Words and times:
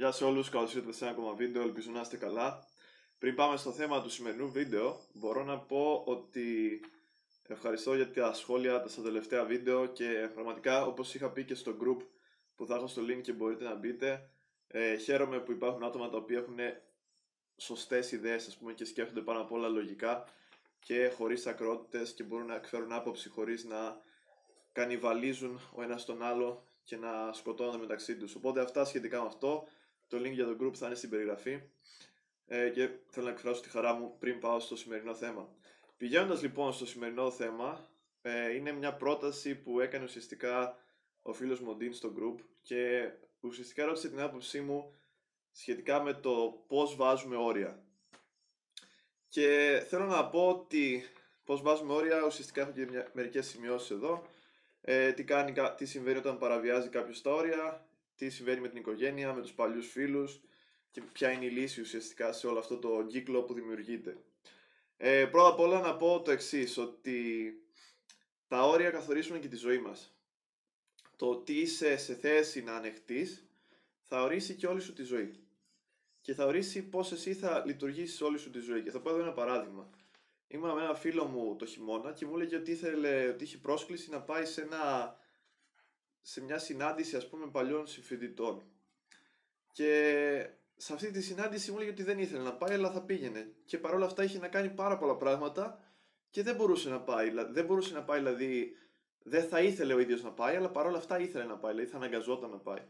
Γεια 0.00 0.12
σε 0.12 0.24
όλους, 0.24 0.48
καλώς 0.48 0.74
ήρθατε 0.74 0.92
σε 0.92 1.04
ένα 1.04 1.12
ακόμα 1.12 1.32
βίντεο, 1.32 1.62
ελπίζω 1.62 1.90
να 1.90 2.00
είστε 2.00 2.16
καλά. 2.16 2.66
Πριν 3.18 3.34
πάμε 3.34 3.56
στο 3.56 3.72
θέμα 3.72 4.02
του 4.02 4.10
σημερινού 4.10 4.50
βίντεο, 4.50 5.00
μπορώ 5.12 5.44
να 5.44 5.58
πω 5.58 6.02
ότι 6.06 6.80
ευχαριστώ 7.48 7.94
για 7.94 8.12
τα 8.12 8.32
σχόλια 8.32 8.84
στα 8.86 9.02
τελευταία 9.02 9.44
βίντεο 9.44 9.86
και 9.86 10.30
πραγματικά 10.34 10.86
όπως 10.86 11.14
είχα 11.14 11.30
πει 11.30 11.44
και 11.44 11.54
στο 11.54 11.76
group 11.80 12.04
που 12.56 12.66
θα 12.66 12.74
έχω 12.74 12.86
στο 12.86 13.02
link 13.02 13.20
και 13.22 13.32
μπορείτε 13.32 13.64
να 13.64 13.74
μπείτε, 13.74 14.30
ε, 14.66 14.96
χαίρομαι 14.96 15.38
που 15.38 15.52
υπάρχουν 15.52 15.84
άτομα 15.84 16.08
τα 16.08 16.16
οποία 16.16 16.38
έχουν 16.38 16.58
σωστές 17.56 18.12
ιδέες 18.12 18.46
ας 18.46 18.56
πούμε, 18.56 18.72
και 18.72 18.84
σκέφτονται 18.84 19.20
πάνω 19.20 19.40
απ' 19.40 19.52
όλα 19.52 19.68
λογικά 19.68 20.24
και 20.78 21.12
χωρίς 21.16 21.46
ακρότητες 21.46 22.12
και 22.12 22.22
μπορούν 22.22 22.46
να 22.46 22.54
εκφέρουν 22.54 22.92
άποψη 22.92 23.28
χωρίς 23.28 23.64
να 23.64 24.00
κανιβαλίζουν 24.72 25.60
ο 25.74 25.82
ένας 25.82 26.04
τον 26.04 26.22
άλλο 26.22 26.64
και 26.84 26.96
να 26.96 27.32
σκοτώνονται 27.32 27.78
μεταξύ 27.78 28.16
τους. 28.16 28.34
Οπότε 28.34 28.60
αυτά 28.60 28.84
σχετικά 28.84 29.20
με 29.20 29.26
αυτό. 29.26 29.68
Το 30.10 30.18
link 30.18 30.32
για 30.32 30.46
το 30.46 30.56
group 30.60 30.74
θα 30.74 30.86
είναι 30.86 30.94
στην 30.94 31.10
περιγραφή. 31.10 31.60
Ε, 32.46 32.68
και 32.68 32.90
θέλω 33.08 33.26
να 33.26 33.32
εκφράσω 33.32 33.60
τη 33.60 33.68
χαρά 33.68 33.94
μου 33.94 34.16
πριν 34.18 34.40
πάω 34.40 34.60
στο 34.60 34.76
σημερινό 34.76 35.14
θέμα. 35.14 35.54
Πηγαίνοντας 35.96 36.42
λοιπόν 36.42 36.72
στο 36.72 36.86
σημερινό 36.86 37.30
θέμα, 37.30 37.88
ε, 38.22 38.54
είναι 38.54 38.72
μια 38.72 38.94
πρόταση 38.94 39.54
που 39.54 39.80
έκανε 39.80 40.04
ουσιαστικά 40.04 40.76
ο 41.22 41.32
φίλος 41.32 41.60
Μοντίν 41.60 41.92
στο 41.92 42.12
group 42.16 42.40
και 42.62 43.10
ουσιαστικά 43.40 43.84
ρώτησε 43.84 44.08
την 44.08 44.20
άποψή 44.20 44.60
μου 44.60 44.94
σχετικά 45.52 46.02
με 46.02 46.12
το 46.12 46.64
πώς 46.66 46.96
βάζουμε 46.96 47.36
όρια. 47.36 47.84
Και 49.28 49.82
θέλω 49.88 50.04
να 50.04 50.28
πω 50.28 50.48
ότι 50.48 51.02
πώς 51.44 51.62
βάζουμε 51.62 51.92
όρια, 51.92 52.22
ουσιαστικά 52.26 52.60
έχω 52.60 52.70
και 52.70 52.86
μερικές 53.12 53.46
σημειώσεις 53.46 53.90
εδώ. 53.90 54.26
Ε, 54.80 55.12
τι, 55.12 55.24
κάνει, 55.24 55.52
τι 55.76 55.84
συμβαίνει 55.84 56.18
όταν 56.18 56.38
παραβιάζει 56.38 56.88
κάποιος 56.88 57.22
τα 57.22 57.32
όρια, 57.32 57.89
τι 58.20 58.30
συμβαίνει 58.30 58.60
με 58.60 58.68
την 58.68 58.78
οικογένεια, 58.78 59.32
με 59.32 59.40
τους 59.40 59.52
παλιούς 59.52 59.90
φίλους 59.90 60.40
και 60.90 61.00
ποια 61.12 61.30
είναι 61.30 61.44
η 61.44 61.50
λύση 61.50 61.80
ουσιαστικά 61.80 62.32
σε 62.32 62.46
όλο 62.46 62.58
αυτό 62.58 62.78
το 62.78 63.06
κύκλο 63.08 63.42
που 63.42 63.54
δημιουργείται. 63.54 64.16
Ε, 64.96 65.24
πρώτα 65.24 65.48
απ' 65.48 65.60
όλα 65.60 65.80
να 65.80 65.96
πω 65.96 66.22
το 66.22 66.30
εξής 66.30 66.78
ότι 66.78 67.52
τα 68.48 68.62
όρια 68.62 68.90
καθορίζουν 68.90 69.40
και 69.40 69.48
τη 69.48 69.56
ζωή 69.56 69.78
μας. 69.78 70.14
Το 71.16 71.36
τι 71.36 71.60
είσαι 71.60 71.96
σε 71.96 72.14
θέση 72.14 72.62
να 72.62 72.74
ανεχτείς 72.74 73.48
θα 74.02 74.22
ορίσει 74.22 74.54
και 74.54 74.66
όλη 74.66 74.80
σου 74.80 74.92
τη 74.92 75.02
ζωή. 75.02 75.32
Και 76.20 76.34
θα 76.34 76.46
ορίσει 76.46 76.82
πώς 76.82 77.12
εσύ 77.12 77.34
θα 77.34 77.62
λειτουργήσεις 77.66 78.20
όλη 78.20 78.38
σου 78.38 78.50
τη 78.50 78.58
ζωή. 78.58 78.82
Και 78.82 78.90
θα 78.90 79.00
πω 79.00 79.10
εδώ 79.10 79.20
ένα 79.20 79.32
παράδειγμα. 79.32 79.90
Ήμουν 80.46 80.74
με 80.74 80.82
ένα 80.82 80.94
φίλο 80.94 81.24
μου 81.24 81.56
το 81.56 81.66
χειμώνα 81.66 82.12
και 82.12 82.26
μου 82.26 82.34
έλεγε 82.34 82.56
ότι 82.56 82.70
ήθελε, 82.70 83.28
ότι 83.28 83.44
είχε 83.44 83.58
πρόσκληση 83.58 84.10
να 84.10 84.20
πάει 84.20 84.44
σε, 84.44 84.60
ένα, 84.60 85.16
σε 86.20 86.42
μια 86.42 86.58
συνάντηση 86.58 87.16
ας 87.16 87.28
πούμε 87.28 87.46
παλιών 87.46 87.86
συμφοιτητών. 87.86 88.62
Και 89.72 90.50
σε 90.76 90.92
αυτή 90.92 91.10
τη 91.10 91.22
συνάντηση 91.22 91.70
μου 91.70 91.76
έλεγε 91.76 91.90
ότι 91.90 92.02
δεν 92.02 92.18
ήθελε 92.18 92.42
να 92.42 92.54
πάει, 92.54 92.74
αλλά 92.74 92.90
θα 92.90 93.02
πήγαινε. 93.02 93.52
Και 93.64 93.78
παρόλα 93.78 94.06
αυτά 94.06 94.24
είχε 94.24 94.38
να 94.38 94.48
κάνει 94.48 94.68
πάρα 94.68 94.98
πολλά 94.98 95.16
πράγματα 95.16 95.84
και 96.30 96.42
δεν 96.42 96.54
μπορούσε 96.54 96.88
να 96.88 97.00
πάει. 97.00 97.30
Δεν 97.50 97.64
μπορούσε 97.64 97.94
να 97.94 98.02
πάει, 98.02 98.18
δηλαδή 98.18 98.76
δεν 99.22 99.48
θα 99.48 99.60
ήθελε 99.60 99.94
ο 99.94 99.98
ίδιος 99.98 100.22
να 100.22 100.30
πάει, 100.30 100.56
αλλά 100.56 100.70
παρόλα 100.70 100.98
αυτά 100.98 101.18
ήθελε 101.18 101.44
να 101.44 101.56
πάει, 101.56 101.72
δηλαδή 101.72 101.90
θα 101.90 101.96
αναγκαζόταν 101.96 102.50
να 102.50 102.58
πάει. 102.58 102.82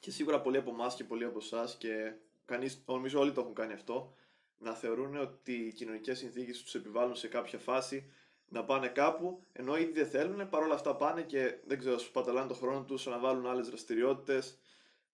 Και 0.00 0.10
σίγουρα 0.10 0.40
πολλοί 0.40 0.56
από 0.56 0.70
εμάς 0.70 0.94
και 0.94 1.04
πολλοί 1.04 1.24
από 1.24 1.38
εσάς 1.38 1.76
και 1.76 2.12
κανείς, 2.44 2.82
νομίζω 2.86 3.20
όλοι 3.20 3.32
το 3.32 3.40
έχουν 3.40 3.54
κάνει 3.54 3.72
αυτό, 3.72 4.14
να 4.58 4.74
θεωρούν 4.74 5.16
ότι 5.16 5.52
οι 5.52 5.72
κοινωνικές 5.72 6.18
συνθήκες 6.18 6.62
τους 6.62 6.74
επιβάλλουν 6.74 7.16
σε 7.16 7.28
κάποια 7.28 7.58
φάση 7.58 8.10
να 8.48 8.64
πάνε 8.64 8.88
κάπου, 8.88 9.42
ενώ 9.52 9.76
ήδη 9.76 9.92
δεν 9.92 10.06
θέλουν, 10.06 10.48
παρόλα 10.48 10.74
αυτά 10.74 10.96
πάνε 10.96 11.22
και 11.22 11.58
δεν 11.66 11.78
ξέρω, 11.78 11.98
σπαταλάνε 11.98 12.46
τον 12.46 12.56
χρόνο 12.56 12.84
τους 12.84 13.06
να 13.06 13.18
βάλουν 13.18 13.46
άλλες 13.46 13.66
δραστηριότητες 13.66 14.58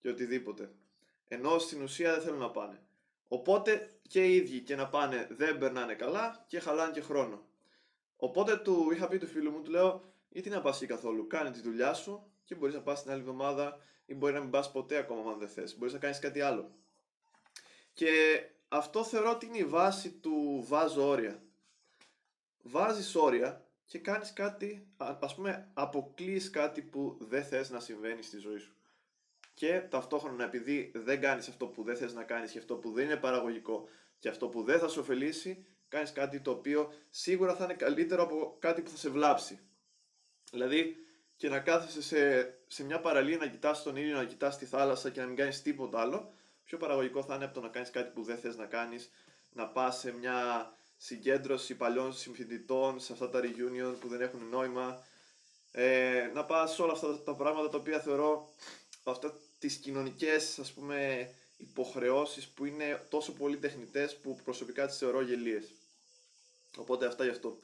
και 0.00 0.08
οτιδήποτε. 0.08 0.72
Ενώ 1.28 1.58
στην 1.58 1.82
ουσία 1.82 2.12
δεν 2.12 2.22
θέλουν 2.22 2.38
να 2.38 2.50
πάνε. 2.50 2.82
Οπότε 3.28 3.90
και 4.08 4.26
οι 4.26 4.34
ίδιοι 4.34 4.60
και 4.60 4.76
να 4.76 4.88
πάνε 4.88 5.28
δεν 5.30 5.58
περνάνε 5.58 5.94
καλά 5.94 6.44
και 6.46 6.60
χαλάνε 6.60 6.92
και 6.92 7.00
χρόνο. 7.00 7.46
Οπότε 8.16 8.56
του 8.56 8.90
είχα 8.92 9.08
πει 9.08 9.18
του 9.18 9.26
φίλου 9.26 9.50
μου, 9.50 9.62
του 9.62 9.70
λέω, 9.70 10.04
γιατί 10.28 10.48
να 10.48 10.60
πας 10.60 10.86
καθόλου, 10.86 11.26
κάνε 11.26 11.50
τη 11.50 11.60
δουλειά 11.60 11.94
σου 11.94 12.32
και 12.44 12.54
μπορείς 12.54 12.74
να 12.74 12.82
πας 12.82 13.02
την 13.02 13.10
άλλη 13.10 13.20
εβδομάδα 13.20 13.78
ή 14.06 14.14
μπορεί 14.14 14.32
να 14.32 14.40
μην 14.40 14.50
πας 14.50 14.72
ποτέ 14.72 14.96
ακόμα 14.96 15.32
αν 15.32 15.38
δεν 15.38 15.48
θες. 15.48 15.78
Μπορείς 15.78 15.92
να 15.92 15.98
κάνεις 15.98 16.18
κάτι 16.18 16.40
άλλο. 16.40 16.74
Και 17.92 18.10
αυτό 18.68 19.04
θεωρώ 19.04 19.30
ότι 19.30 19.46
είναι 19.46 19.58
η 19.58 19.64
βάση 19.64 20.10
του 20.10 20.64
βάζω 20.68 21.08
όρια. 21.08 21.42
Βάζεις 22.62 23.14
όρια 23.14 23.66
και 23.84 23.98
κάνεις 23.98 24.32
κάτι, 24.32 24.86
ας 24.96 25.34
πούμε 25.34 25.70
αποκλείς 25.74 26.50
κάτι 26.50 26.82
που 26.82 27.16
δεν 27.20 27.44
θες 27.44 27.70
να 27.70 27.80
συμβαίνει 27.80 28.22
στη 28.22 28.38
ζωή 28.38 28.58
σου. 28.58 28.74
Και 29.54 29.80
ταυτόχρονα 29.80 30.44
επειδή 30.44 30.92
δεν 30.94 31.20
κάνεις 31.20 31.48
αυτό 31.48 31.66
που 31.66 31.82
δεν 31.82 31.96
θες 31.96 32.14
να 32.14 32.22
κάνεις 32.22 32.50
και 32.50 32.58
αυτό 32.58 32.76
που 32.76 32.92
δεν 32.92 33.04
είναι 33.04 33.16
παραγωγικό 33.16 33.88
και 34.18 34.28
αυτό 34.28 34.48
που 34.48 34.62
δεν 34.62 34.78
θα 34.78 34.88
σου 34.88 35.00
ωφελήσει, 35.00 35.66
κάνεις 35.88 36.12
κάτι 36.12 36.40
το 36.40 36.50
οποίο 36.50 36.92
σίγουρα 37.10 37.54
θα 37.54 37.64
είναι 37.64 37.74
καλύτερο 37.74 38.22
από 38.22 38.56
κάτι 38.58 38.82
που 38.82 38.90
θα 38.90 38.96
σε 38.96 39.10
βλάψει. 39.10 39.60
Δηλαδή 40.50 40.96
και 41.36 41.48
να 41.48 41.60
κάθεσαι 41.60 42.02
σε, 42.02 42.54
σε 42.66 42.84
μια 42.84 43.00
παραλία 43.00 43.36
να 43.36 43.46
κοιτάς 43.46 43.82
τον 43.82 43.96
ήλιο, 43.96 44.16
να 44.16 44.24
κοιτάς 44.24 44.58
τη 44.58 44.64
θάλασσα 44.64 45.10
και 45.10 45.20
να 45.20 45.26
μην 45.26 45.36
κάνεις 45.36 45.62
τίποτα 45.62 46.00
άλλο, 46.00 46.34
πιο 46.64 46.78
παραγωγικό 46.78 47.22
θα 47.22 47.34
είναι 47.34 47.44
από 47.44 47.54
το 47.54 47.60
να 47.60 47.68
κάνεις 47.68 47.90
κάτι 47.90 48.10
που 48.10 48.22
δεν 48.22 48.38
θες 48.38 48.56
να 48.56 48.66
κάνεις, 48.66 49.10
να 49.52 49.68
πας 49.68 49.98
σε 49.98 50.12
μια 50.12 50.70
συγκέντρωση 51.04 51.74
παλιών 51.74 52.12
συμφιλητών, 52.12 53.00
σε 53.00 53.12
αυτά 53.12 53.30
τα 53.30 53.40
reunion 53.40 53.94
που 54.00 54.08
δεν 54.08 54.20
έχουν 54.20 54.48
νόημα, 54.50 55.04
ε, 55.70 56.30
να 56.34 56.44
πας 56.44 56.74
σε 56.74 56.82
όλα 56.82 56.92
αυτά 56.92 57.22
τα 57.22 57.34
πράγματα 57.34 57.68
τα 57.68 57.78
οποία 57.78 58.00
θεωρώ 58.00 58.50
αυτά 59.04 59.34
τις 59.58 59.76
κοινωνικές 59.76 60.58
ας 60.58 60.72
πούμε 60.72 61.30
υποχρεώσεις 61.56 62.48
που 62.48 62.64
είναι 62.64 63.06
τόσο 63.08 63.32
πολύ 63.32 63.56
τεχνητές 63.56 64.16
που 64.16 64.38
προσωπικά 64.44 64.86
τις 64.86 64.98
θεωρώ 64.98 65.22
γελίες. 65.22 65.64
Οπότε 66.76 67.06
αυτά 67.06 67.24
γι' 67.24 67.30
αυτό. 67.30 67.58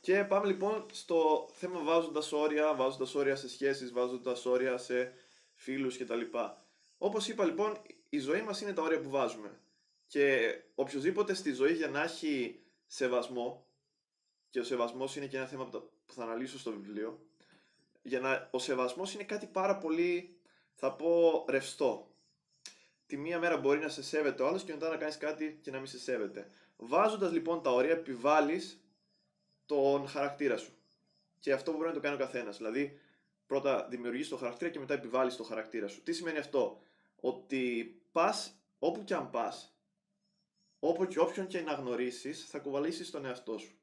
Και 0.00 0.24
πάμε 0.24 0.46
λοιπόν 0.46 0.86
στο 0.92 1.48
θέμα 1.58 1.82
βάζοντας 1.82 2.32
όρια, 2.32 2.74
βάζοντας 2.74 3.14
όρια 3.14 3.36
σε 3.36 3.48
σχέσεις, 3.48 3.92
βάζοντας 3.92 4.46
όρια 4.46 4.78
σε 4.78 5.12
φίλους 5.54 5.98
κτλ. 5.98 6.20
Όπως 6.98 7.28
είπα 7.28 7.44
λοιπόν, 7.44 7.82
η 8.08 8.18
ζωή 8.18 8.42
μας 8.42 8.60
είναι 8.60 8.72
τα 8.72 8.82
όρια 8.82 9.00
που 9.00 9.10
βάζουμε. 9.10 9.58
Και 10.06 10.54
οποιοδήποτε 10.74 11.34
στη 11.34 11.52
ζωή 11.52 11.72
για 11.72 11.88
να 11.88 12.02
έχει 12.02 12.58
σεβασμό, 12.86 13.66
και 14.50 14.60
ο 14.60 14.64
σεβασμός 14.64 15.16
είναι 15.16 15.26
και 15.26 15.36
ένα 15.36 15.46
θέμα 15.46 15.68
που 16.06 16.12
θα 16.12 16.22
αναλύσω 16.22 16.58
στο 16.58 16.70
βιβλίο, 16.70 17.26
για 18.02 18.20
να, 18.20 18.48
ο 18.50 18.58
σεβασμός 18.58 19.14
είναι 19.14 19.24
κάτι 19.24 19.46
πάρα 19.46 19.78
πολύ, 19.78 20.36
θα 20.74 20.92
πω, 20.92 21.44
ρευστό. 21.48 22.08
Τη 23.06 23.16
μία 23.16 23.38
μέρα 23.38 23.56
μπορεί 23.56 23.78
να 23.78 23.88
σε 23.88 24.02
σέβεται 24.02 24.42
ο 24.42 24.46
άλλος 24.46 24.62
και 24.62 24.72
μετά 24.72 24.88
να 24.88 24.96
κάνεις 24.96 25.16
κάτι 25.16 25.58
και 25.62 25.70
να 25.70 25.78
μην 25.78 25.86
σε 25.86 25.98
σέβεται. 25.98 26.50
Βάζοντας 26.76 27.32
λοιπόν 27.32 27.62
τα 27.62 27.70
όρια 27.70 27.92
επιβάλλεις 27.92 28.84
τον 29.66 30.08
χαρακτήρα 30.08 30.56
σου. 30.56 30.72
Και 31.40 31.52
αυτό 31.52 31.72
μπορεί 31.72 31.86
να 31.86 31.92
το 31.92 32.00
κάνει 32.00 32.14
ο 32.14 32.18
καθένας. 32.18 32.56
Δηλαδή, 32.56 33.00
πρώτα 33.46 33.86
δημιουργείς 33.90 34.28
το 34.28 34.36
χαρακτήρα 34.36 34.70
και 34.70 34.78
μετά 34.78 34.94
επιβάλλεις 34.94 35.36
το 35.36 35.42
χαρακτήρα 35.42 35.88
σου. 35.88 36.02
Τι 36.02 36.12
σημαίνει 36.12 36.38
αυτό, 36.38 36.82
Ότι 37.20 37.94
πας 38.12 38.58
όπου 38.78 39.04
και 39.04 39.14
αν 39.14 39.30
πας, 39.30 39.73
όπου 40.86 41.06
και 41.06 41.18
όποιον 41.18 41.46
και 41.46 41.60
να 41.60 41.72
γνωρίσεις, 41.72 42.44
θα 42.44 42.58
κουβαλήσεις 42.58 43.10
τον 43.10 43.24
εαυτό 43.24 43.58
σου. 43.58 43.78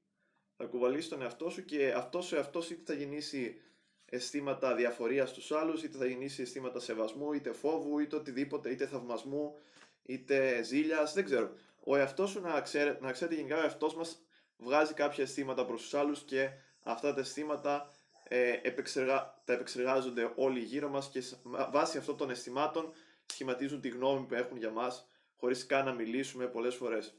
Θα 0.57 0.65
κουβαλήσεις 0.65 1.09
τον 1.09 1.21
εαυτό 1.21 1.49
σου 1.49 1.65
και 1.65 1.93
αυτό 1.95 2.19
ο 2.19 2.35
εαυτό 2.35 2.61
είτε 2.71 2.81
θα 2.85 2.93
γεννήσει 2.93 3.61
αισθήματα 4.05 4.75
διαφορίας 4.75 5.29
στους 5.29 5.51
άλλους, 5.51 5.83
είτε 5.83 5.97
θα 5.97 6.05
γεννήσει 6.05 6.41
αισθήματα 6.41 6.79
σεβασμού, 6.79 7.33
είτε 7.33 7.51
φόβου, 7.51 7.99
είτε 7.99 8.15
οτιδήποτε, 8.15 8.69
είτε 8.69 8.87
θαυμασμού, 8.87 9.55
είτε 10.03 10.63
ζήλιας, 10.63 11.13
δεν 11.13 11.25
ξέρω. 11.25 11.53
Ο 11.83 11.95
εαυτός 11.95 12.29
σου 12.29 12.41
να, 12.41 12.61
ξέρετε, 12.61 13.05
να 13.05 13.11
ξέρετε 13.11 13.35
γενικά 13.35 13.57
ο 13.57 13.61
εαυτός 13.61 13.95
μας 13.95 14.21
βγάζει 14.57 14.93
κάποια 14.93 15.23
αισθήματα 15.23 15.65
προς 15.65 15.81
τους 15.81 15.93
άλλους 15.93 16.23
και 16.23 16.49
αυτά 16.83 17.13
τα 17.13 17.19
αισθήματα 17.19 17.91
ε, 18.23 18.59
επεξεργα... 18.61 19.41
τα 19.45 19.53
επεξεργάζονται 19.53 20.31
όλοι 20.35 20.59
γύρω 20.59 20.89
μας 20.89 21.09
και 21.09 21.23
βάσει 21.71 21.97
αυτών 21.97 22.17
των 22.17 22.29
αισθημάτων 22.29 22.93
σχηματίζουν 23.25 23.81
τη 23.81 23.89
γνώμη 23.89 24.25
που 24.25 24.33
έχουν 24.33 24.57
για 24.57 24.71
μας 24.71 25.05
χωρίς 25.41 25.65
καν 25.65 25.85
να 25.85 25.93
μιλήσουμε 25.93 26.47
πολλές 26.47 26.75
φορές. 26.75 27.15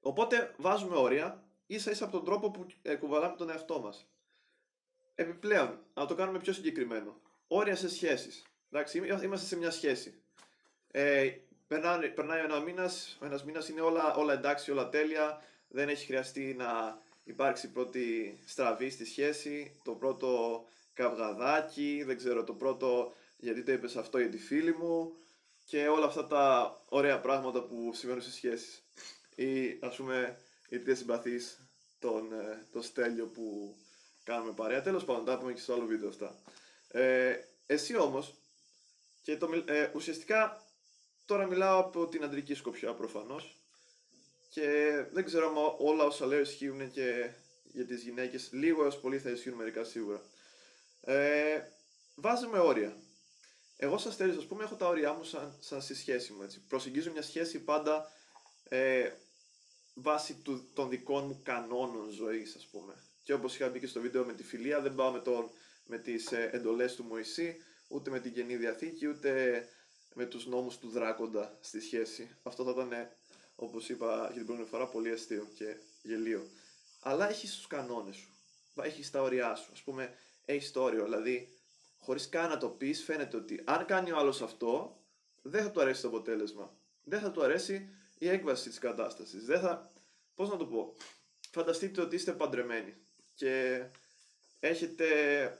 Οπότε 0.00 0.54
βάζουμε 0.56 0.96
όρια 0.96 1.44
ίσα 1.66 1.90
ίσα 1.90 2.04
από 2.04 2.12
τον 2.12 2.24
τρόπο 2.24 2.50
που 2.50 2.66
ε, 2.82 2.94
κουβαλάμε 2.94 3.36
τον 3.36 3.50
εαυτό 3.50 3.80
μας. 3.80 4.08
Επιπλέον, 5.14 5.78
να 5.94 6.06
το 6.06 6.14
κάνουμε 6.14 6.38
πιο 6.38 6.52
συγκεκριμένο. 6.52 7.20
Όρια 7.46 7.76
σε 7.76 7.88
σχέσεις. 7.88 8.42
Εντάξει, 8.70 8.98
είμαστε 8.98 9.46
σε 9.46 9.56
μια 9.56 9.70
σχέση. 9.70 10.22
Ε, 10.90 11.30
περνάει, 11.66 12.10
περνάει 12.10 12.40
ένα 12.40 12.60
μήνας, 12.60 13.18
ο 13.22 13.24
ένας 13.24 13.44
μήνας 13.44 13.68
είναι 13.68 13.80
όλα, 13.80 14.14
όλα 14.14 14.32
εντάξει, 14.32 14.70
όλα 14.70 14.88
τέλεια, 14.88 15.42
δεν 15.68 15.88
έχει 15.88 16.06
χρειαστεί 16.06 16.54
να 16.54 16.98
υπάρξει 17.24 17.72
πρώτη 17.72 18.38
στραβή 18.46 18.90
στη 18.90 19.04
σχέση, 19.04 19.80
το 19.84 19.92
πρώτο 19.92 20.64
καυγαδάκι, 20.92 22.02
δεν 22.06 22.16
ξέρω, 22.16 22.44
το 22.44 22.54
πρώτο 22.54 23.12
γιατί 23.36 23.62
το 23.62 23.72
είπες 23.72 23.96
αυτό 23.96 24.18
για 24.18 24.28
τη 24.28 24.38
φίλη 24.38 24.74
μου 24.74 25.12
και 25.64 25.88
όλα 25.88 26.06
αυτά 26.06 26.26
τα 26.26 26.76
ωραία 26.88 27.20
πράγματα 27.20 27.62
που 27.62 27.90
συμβαίνουν 27.94 28.22
στις 28.22 28.34
σχέσεις. 28.34 28.82
Ή 29.34 29.78
ας 29.80 29.96
πούμε, 29.96 30.38
γιατί 30.68 30.84
δεν 30.84 30.96
συμπαθείς 30.96 31.68
τον, 31.98 32.32
ε, 32.32 32.66
το 32.72 32.82
στέλιο 32.82 33.26
που 33.26 33.76
κάνουμε 34.24 34.52
παρέα. 34.52 34.82
Τέλος 34.82 35.04
πάντων, 35.04 35.24
τα 35.24 35.38
πούμε 35.38 35.52
και 35.52 35.60
στο 35.60 35.72
άλλο 35.72 35.86
βίντεο 35.86 36.08
αυτά. 36.08 36.42
Ε, 36.88 37.36
εσύ 37.66 37.96
όμως, 37.96 38.34
Και 39.22 39.36
το, 39.36 39.48
ε, 39.66 39.90
ουσιαστικά 39.94 40.62
τώρα 41.24 41.46
μιλάω 41.46 41.80
από 41.80 42.06
την 42.06 42.24
αντρική 42.24 42.54
σκοπιά 42.54 42.94
προφανώς 42.94 43.56
και 44.48 44.90
δεν 45.12 45.24
ξέρω 45.24 45.48
αν 45.48 45.54
όλα 45.78 46.04
όσα 46.04 46.26
λέω 46.26 46.40
ισχύουν 46.40 46.90
και 46.90 47.30
για 47.72 47.86
τις 47.86 48.02
γυναίκες, 48.02 48.48
λίγο 48.52 48.84
έως 48.84 49.00
πολύ 49.00 49.18
θα 49.18 49.30
ισχύουν 49.30 49.54
μερικά 49.54 49.84
σίγουρα. 49.84 50.22
Ε, 51.00 51.62
βάζουμε 52.14 52.58
όρια. 52.58 52.96
Εγώ 53.76 53.98
σας 53.98 54.16
θέλω, 54.16 54.38
ας 54.38 54.46
πούμε, 54.46 54.64
έχω 54.64 54.74
τα 54.74 54.88
όρια 54.88 55.12
μου 55.12 55.24
σαν, 55.24 55.56
σαν 55.60 55.82
στη 55.82 55.94
σχέση 55.94 56.32
μου, 56.32 56.42
έτσι. 56.42 56.60
Προσεγγίζω 56.68 57.12
μια 57.12 57.22
σχέση 57.22 57.64
πάντα 57.64 58.12
ε, 58.68 59.10
βάσει 59.94 60.34
του, 60.34 60.70
των 60.72 60.88
δικών 60.88 61.26
μου 61.26 61.40
κανόνων 61.42 62.10
ζωής, 62.10 62.54
ας 62.56 62.66
πούμε. 62.66 62.94
Και 63.22 63.32
όπως 63.32 63.54
είχα 63.54 63.70
πει 63.70 63.80
και 63.80 63.86
στο 63.86 64.00
βίντεο 64.00 64.24
με 64.24 64.32
τη 64.32 64.42
φιλία, 64.42 64.80
δεν 64.80 64.94
πάω 64.94 65.10
με, 65.10 65.20
τον, 65.20 65.50
με 65.86 65.98
τις 65.98 66.32
ε, 66.32 66.50
εντολές 66.52 66.94
του 66.94 67.04
Μωυσή, 67.04 67.56
ούτε 67.88 68.10
με 68.10 68.20
την 68.20 68.32
Καινή 68.32 68.56
Διαθήκη, 68.56 69.06
ούτε 69.06 69.64
με 70.14 70.26
τους 70.26 70.46
νόμους 70.46 70.78
του 70.78 70.88
Δράκοντα 70.88 71.58
στη 71.60 71.80
σχέση. 71.80 72.36
Αυτό 72.42 72.64
θα 72.64 72.70
ήταν, 72.70 73.08
όπως 73.56 73.88
είπα 73.88 74.16
για 74.16 74.26
την 74.26 74.44
προηγούμενη 74.44 74.68
φορά, 74.68 74.88
πολύ 74.88 75.10
αστείο 75.10 75.48
και 75.54 75.76
γελίο. 76.02 76.50
Αλλά 77.00 77.28
έχεις 77.28 77.54
τους 77.56 77.66
κανόνες 77.66 78.16
σου, 78.16 78.34
έχεις 78.82 79.10
τα 79.10 79.22
όρια 79.22 79.54
σου. 79.54 79.70
Ας 79.72 79.82
πούμε, 79.82 80.14
έχεις 80.44 80.70
το 80.72 80.82
όριο, 80.82 81.04
δηλαδή, 81.04 81.53
χωρίς 82.04 82.28
καν 82.28 82.48
να 82.48 82.58
το 82.58 82.68
πεις, 82.68 83.04
φαίνεται 83.04 83.36
ότι 83.36 83.62
αν 83.64 83.84
κάνει 83.86 84.12
ο 84.12 84.18
άλλος 84.18 84.42
αυτό, 84.42 85.00
δεν 85.42 85.62
θα 85.62 85.70
του 85.70 85.80
αρέσει 85.80 86.02
το 86.02 86.08
αποτέλεσμα. 86.08 86.76
Δεν 87.04 87.20
θα 87.20 87.30
του 87.30 87.42
αρέσει 87.42 87.88
η 88.18 88.28
έκβαση 88.28 88.68
της 88.68 88.78
κατάστασης. 88.78 89.44
Δεν 89.44 89.60
θα... 89.60 89.90
Πώς 90.34 90.48
να 90.48 90.56
το 90.56 90.66
πω; 90.66 90.94
Φανταστείτε 91.50 92.00
ότι 92.00 92.16
είστε 92.16 92.32
παντρεμένοι 92.32 92.94
και 93.34 93.84
έχετε 94.60 95.06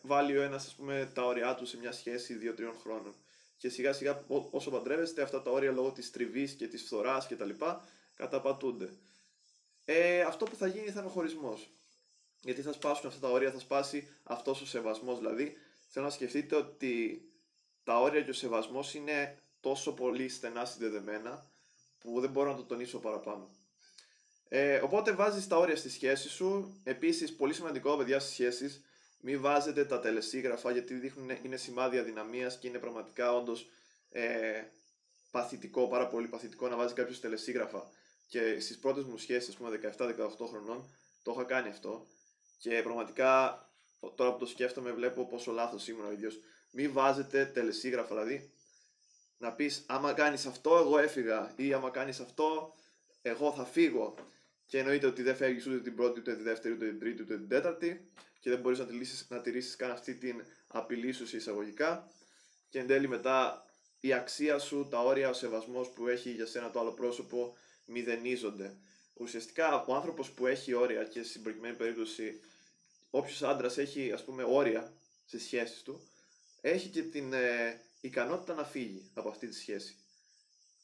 βάλει 0.02 0.38
ο 0.38 0.42
ένας 0.42 0.66
ας 0.66 0.74
πούμε, 0.74 1.10
τα 1.14 1.24
όρια 1.24 1.54
του 1.54 1.66
σε 1.66 1.76
μια 1.76 1.92
σχέση 1.92 2.54
2-3 2.58 2.72
χρόνων 2.82 3.14
και 3.56 3.68
σιγά 3.68 3.92
σιγά 3.92 4.24
όσο 4.50 4.70
παντρεύεστε 4.70 5.22
αυτά 5.22 5.42
τα 5.42 5.50
όρια 5.50 5.70
λόγω 5.70 5.90
της 5.90 6.10
τριβής 6.10 6.52
και 6.52 6.66
της 6.66 6.82
φθοράς 6.82 7.26
και 7.26 7.36
τα 7.36 7.44
λοιπά 7.44 7.88
καταπατούνται. 8.14 8.88
Ε, 9.84 10.20
αυτό 10.20 10.44
που 10.44 10.56
θα 10.56 10.66
γίνει 10.66 10.90
θα 10.90 11.00
είναι 11.00 11.08
ο 11.08 11.12
χωρισμός. 11.12 11.70
Γιατί 12.40 12.62
θα 12.62 12.72
σπάσουν 12.72 13.06
αυτά 13.06 13.20
τα 13.20 13.28
όρια, 13.28 13.50
θα 13.50 13.58
σπάσει 13.58 14.08
αυτός 14.22 14.60
ο 14.60 14.66
σεβασμός. 14.66 15.18
Δηλαδή 15.18 15.56
θέλω 15.94 16.06
να 16.06 16.12
σκεφτείτε 16.12 16.56
ότι 16.56 17.22
τα 17.84 18.00
όρια 18.00 18.22
και 18.22 18.30
ο 18.30 18.32
σεβασμός 18.32 18.94
είναι 18.94 19.38
τόσο 19.60 19.92
πολύ 19.92 20.28
στενά 20.28 20.64
συνδεδεμένα 20.64 21.50
που 21.98 22.20
δεν 22.20 22.30
μπορώ 22.30 22.50
να 22.50 22.56
το 22.56 22.64
τονίσω 22.64 22.98
παραπάνω. 22.98 23.50
Ε, 24.48 24.76
οπότε 24.76 25.12
βάζεις 25.12 25.46
τα 25.46 25.56
όρια 25.56 25.76
στη 25.76 25.90
σχέση 25.90 26.28
σου. 26.28 26.80
Επίσης, 26.84 27.36
πολύ 27.36 27.54
σημαντικό 27.54 27.96
παιδιά 27.96 28.18
στις 28.18 28.32
σχέσεις, 28.32 28.84
μην 29.20 29.40
βάζετε 29.40 29.84
τα 29.84 30.00
τελεσίγραφα 30.00 30.70
γιατί 30.70 30.94
δείχνουν, 30.94 31.30
είναι 31.42 31.56
σημάδια 31.56 32.02
δυναμίας 32.02 32.58
και 32.58 32.68
είναι 32.68 32.78
πραγματικά 32.78 33.34
όντως 33.34 33.70
ε, 34.10 34.62
παθητικό, 35.30 35.88
πάρα 35.88 36.08
πολύ 36.08 36.28
παθητικό 36.28 36.68
να 36.68 36.76
βάζεις 36.76 36.92
κάποιο 36.92 37.16
τελεσίγραφα. 37.18 37.90
Και 38.26 38.60
στις 38.60 38.78
πρώτες 38.78 39.04
μου 39.04 39.16
σχέσεις, 39.16 39.48
ας 39.48 39.56
πούμε 39.56 39.80
17-18 39.98 40.46
χρονών, 40.48 40.94
το 41.22 41.32
είχα 41.32 41.44
κάνει 41.44 41.68
αυτό. 41.68 42.06
Και 42.58 42.82
πραγματικά 42.82 43.58
τώρα 44.10 44.32
που 44.32 44.38
το 44.38 44.46
σκέφτομαι 44.46 44.92
βλέπω 44.92 45.26
πόσο 45.26 45.52
λάθος 45.52 45.88
ήμουν 45.88 46.06
ο 46.06 46.10
ίδιος. 46.10 46.40
Μην 46.70 46.92
βάζετε 46.92 47.44
τελεσίγραφα, 47.44 48.08
δηλαδή 48.14 48.50
να 49.38 49.52
πεις 49.52 49.84
άμα 49.86 50.12
κάνεις 50.12 50.46
αυτό 50.46 50.76
εγώ 50.76 50.98
έφυγα 50.98 51.52
ή 51.56 51.72
άμα 51.72 51.90
κάνεις 51.90 52.20
αυτό 52.20 52.74
εγώ 53.22 53.52
θα 53.52 53.64
φύγω 53.64 54.14
και 54.66 54.78
εννοείται 54.78 55.06
ότι 55.06 55.22
δεν 55.22 55.36
φεύγεις 55.36 55.66
ούτε 55.66 55.80
την 55.80 55.94
πρώτη, 55.94 56.20
ούτε 56.20 56.36
τη 56.36 56.42
δεύτερη, 56.42 56.74
ούτε 56.74 56.86
την 56.86 56.98
τρίτη, 56.98 57.22
ούτε 57.22 57.36
την 57.36 57.48
τέταρτη 57.48 58.10
και 58.40 58.50
δεν 58.50 58.58
μπορείς 58.58 58.78
να, 58.78 58.86
τηρήσεις, 58.86 59.26
να 59.28 59.40
τηρήσεις 59.40 59.76
καν 59.76 59.90
αυτή 59.90 60.14
την 60.14 60.44
απειλή 60.66 61.12
σου 61.12 61.36
εισαγωγικά 61.36 62.08
και 62.68 62.78
εν 62.78 62.86
τέλει 62.86 63.08
μετά 63.08 63.66
η 64.00 64.12
αξία 64.12 64.58
σου, 64.58 64.86
τα 64.90 65.02
όρια, 65.02 65.28
ο 65.28 65.32
σεβασμός 65.32 65.88
που 65.88 66.08
έχει 66.08 66.30
για 66.30 66.46
σένα 66.46 66.70
το 66.70 66.80
άλλο 66.80 66.92
πρόσωπο 66.92 67.56
μηδενίζονται. 67.84 68.76
Ουσιαστικά 69.14 69.84
ο 69.84 69.94
άνθρωπος 69.94 70.30
που 70.30 70.46
έχει 70.46 70.74
όρια 70.74 71.04
και 71.04 71.22
στην 71.22 71.42
προκειμένη 71.42 71.74
περίπτωση 71.74 72.40
όποιος 73.16 73.42
άντρας 73.42 73.78
έχει 73.78 74.12
ας 74.12 74.24
πούμε 74.24 74.44
όρια 74.48 74.92
στις 75.24 75.42
σχέσεις 75.42 75.82
του 75.82 76.08
έχει 76.60 76.88
και 76.88 77.02
την 77.02 77.32
ε, 77.32 77.80
ικανότητα 78.00 78.54
να 78.54 78.64
φύγει 78.64 79.10
από 79.14 79.28
αυτή 79.28 79.46
τη 79.46 79.54
σχέση. 79.54 79.96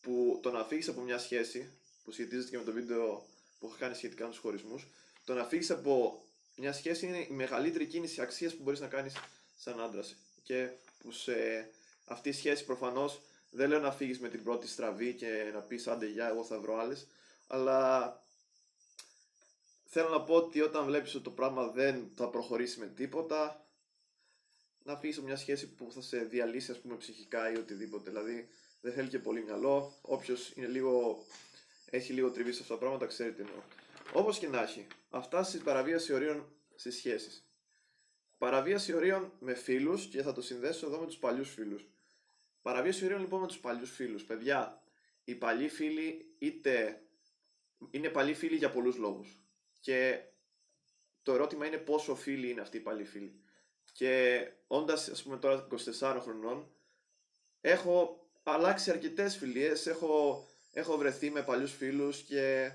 Που 0.00 0.38
το 0.43 0.50
να 0.50 0.65
φύγεις 0.65 0.88
από 0.88 1.00
μια 1.00 1.19
σχέση, 1.19 1.73
που 2.05 2.11
σχετίζεται 2.11 2.50
και 2.50 2.56
με 2.56 2.65
το 2.65 2.73
βίντεο 2.73 3.27
που 3.59 3.67
έχω 3.67 3.77
κάνει 3.79 3.94
σχετικά 3.94 4.25
με 4.25 4.31
τους 4.31 4.38
χωρισμούς, 4.38 4.87
το 5.25 5.35
να 5.35 5.44
φύγεις 5.44 5.71
από 5.71 6.25
μια 6.56 6.73
σχέση 6.73 7.06
είναι 7.06 7.19
η 7.19 7.32
μεγαλύτερη 7.32 7.87
κίνηση 7.87 8.21
αξίας 8.21 8.55
που 8.55 8.62
μπορείς 8.62 8.81
να 8.81 8.87
κάνεις 8.87 9.15
σαν 9.56 9.81
άντρας. 9.81 10.17
Και 10.43 10.69
που 10.99 11.12
σε 11.12 11.69
αυτή 12.05 12.29
η 12.29 12.33
σχέση 12.33 12.65
προφανώς 12.65 13.21
δεν 13.50 13.69
λέω 13.69 13.81
να 13.81 13.93
φύγεις 13.93 14.21
με 14.21 14.29
την 14.29 14.43
πρώτη 14.43 14.69
στραβή 14.69 15.15
και 15.15 15.50
να 15.53 15.61
πεις 15.61 15.87
άντε 15.87 16.06
γεια, 16.06 16.29
εγώ 16.29 16.44
θα 16.44 16.59
βρω 16.59 16.79
άλλες, 16.79 17.06
αλλά 17.47 18.23
θέλω 19.93 20.09
να 20.09 20.23
πω 20.23 20.35
ότι 20.35 20.61
όταν 20.61 20.85
βλέπεις 20.85 21.15
ότι 21.15 21.25
το 21.25 21.31
πράγμα 21.31 21.67
δεν 21.67 22.11
θα 22.15 22.29
προχωρήσει 22.29 22.81
με 22.81 22.87
τίποτα, 22.87 23.69
να 24.83 24.97
φύγει 24.97 25.21
μια 25.21 25.37
σχέση 25.37 25.75
που 25.75 25.93
θα 25.93 26.01
σε 26.01 26.19
διαλύσει, 26.19 26.71
ας 26.71 26.81
πούμε, 26.81 26.97
ψυχικά 26.97 27.53
ή 27.53 27.57
οτιδήποτε. 27.57 28.11
Δηλαδή, 28.11 28.49
δεν 28.81 28.93
θέλει 28.93 29.09
και 29.09 29.19
πολύ 29.19 29.43
μυαλό. 29.43 29.99
Όποιος 30.01 30.53
είναι 30.57 30.67
λίγο. 30.67 31.25
έχει 31.91 32.13
λίγο 32.13 32.31
τριβή 32.31 32.53
σε 32.53 32.63
αυτά 32.63 32.75
τα 32.75 32.81
πράγματα, 32.81 33.07
ξέρει 33.07 33.33
τι 33.33 33.41
εννοώ. 33.41 33.63
Όπως 34.13 34.39
και 34.39 34.49
να 34.49 34.63
έχει, 34.63 34.87
αυτά 35.11 35.43
στη 35.43 35.59
παραβίαση 35.59 36.13
ορίων 36.13 36.53
στις 36.75 36.97
σχέσεις. 36.97 37.45
Παραβίαση 38.39 38.93
ορίων 38.93 39.33
με 39.39 39.55
φίλους 39.55 40.07
και 40.07 40.23
θα 40.23 40.33
το 40.33 40.43
συνδέσω 40.43 40.87
εδώ 40.87 40.99
με 40.99 41.07
τους 41.07 41.17
παλιούς 41.17 41.51
φίλους. 41.51 41.89
Παραβίαση 42.63 43.05
ορίων 43.05 43.21
λοιπόν 43.21 43.41
με 43.41 43.47
τους 43.47 43.59
παλιούς 43.59 43.91
φίλους. 43.91 44.25
Παιδιά, 44.25 44.83
οι 45.25 45.35
παλιοί 45.35 45.69
φίλοι 45.69 46.35
είτε 46.39 47.03
είναι 47.91 48.09
παλιοί 48.09 48.35
φίλοι 48.35 48.57
για 48.57 48.71
πολλούς 48.71 48.97
λόγους. 48.97 49.41
Και 49.81 50.21
το 51.23 51.32
ερώτημα 51.32 51.67
είναι 51.67 51.77
πόσο 51.77 52.15
φίλοι 52.15 52.50
είναι 52.50 52.61
αυτοί 52.61 52.77
οι 52.77 52.81
παλιοί 52.81 53.05
φίλοι. 53.05 53.41
Και 53.93 54.43
όντας, 54.67 55.09
ας 55.09 55.23
πούμε, 55.23 55.37
τώρα 55.37 55.67
24 56.00 56.19
χρονών, 56.21 56.71
έχω 57.61 58.29
αλλάξει 58.43 58.91
αρκετές 58.91 59.37
φιλίες. 59.37 59.87
Έχω, 59.87 60.44
έχω 60.73 60.97
βρεθεί 60.97 61.31
με 61.31 61.43
παλιούς 61.43 61.73
φίλους 61.73 62.23
και 62.23 62.73